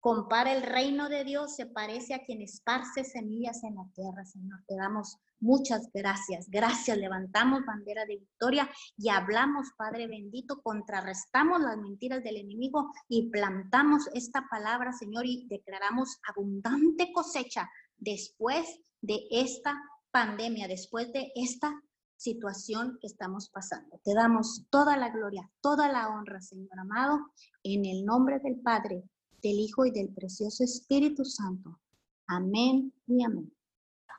[0.00, 4.60] compara el reino de Dios, se parece a quien esparce semillas en la tierra, Señor.
[4.66, 6.48] Te damos muchas gracias.
[6.48, 6.96] Gracias.
[6.96, 14.08] Levantamos bandera de victoria y hablamos, Padre bendito, contrarrestamos las mentiras del enemigo y plantamos
[14.14, 19.76] esta palabra, Señor, y declaramos abundante cosecha después de esta
[20.10, 21.74] pandemia, después de esta
[22.16, 24.00] situación que estamos pasando.
[24.04, 27.20] Te damos toda la gloria, toda la honra, Señor amado,
[27.62, 29.04] en el nombre del Padre,
[29.42, 31.80] del Hijo y del precioso Espíritu Santo.
[32.26, 33.52] Amén y amén.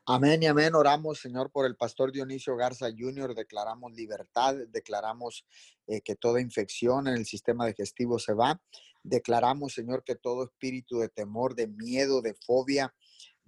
[0.06, 0.74] Amén y amén.
[0.74, 3.36] Oramos, Señor, por el pastor Dionisio Garza Jr.
[3.36, 5.46] Declaramos libertad, declaramos
[5.86, 8.60] eh, que toda infección en el sistema digestivo se va.
[9.04, 12.94] Declaramos, Señor, que todo espíritu de temor, de miedo, de fobia,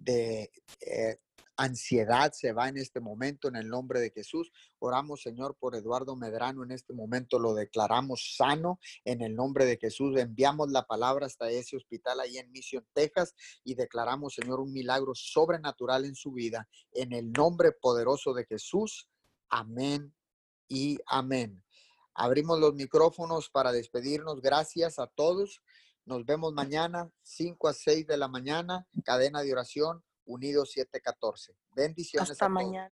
[0.03, 1.19] de eh,
[1.57, 4.51] ansiedad se va en este momento en el nombre de Jesús.
[4.79, 9.77] Oramos, Señor, por Eduardo Medrano en este momento, lo declaramos sano en el nombre de
[9.77, 10.17] Jesús.
[10.17, 15.13] Enviamos la palabra hasta ese hospital ahí en Mission, Texas, y declaramos, Señor, un milagro
[15.13, 19.07] sobrenatural en su vida en el nombre poderoso de Jesús.
[19.49, 20.13] Amén
[20.67, 21.63] y amén.
[22.13, 24.41] Abrimos los micrófonos para despedirnos.
[24.41, 25.61] Gracias a todos.
[26.05, 31.55] Nos vemos mañana, 5 a 6 de la mañana, cadena de oración Unidos 714.
[31.75, 32.31] Bendiciones.
[32.31, 32.89] Hasta mañana.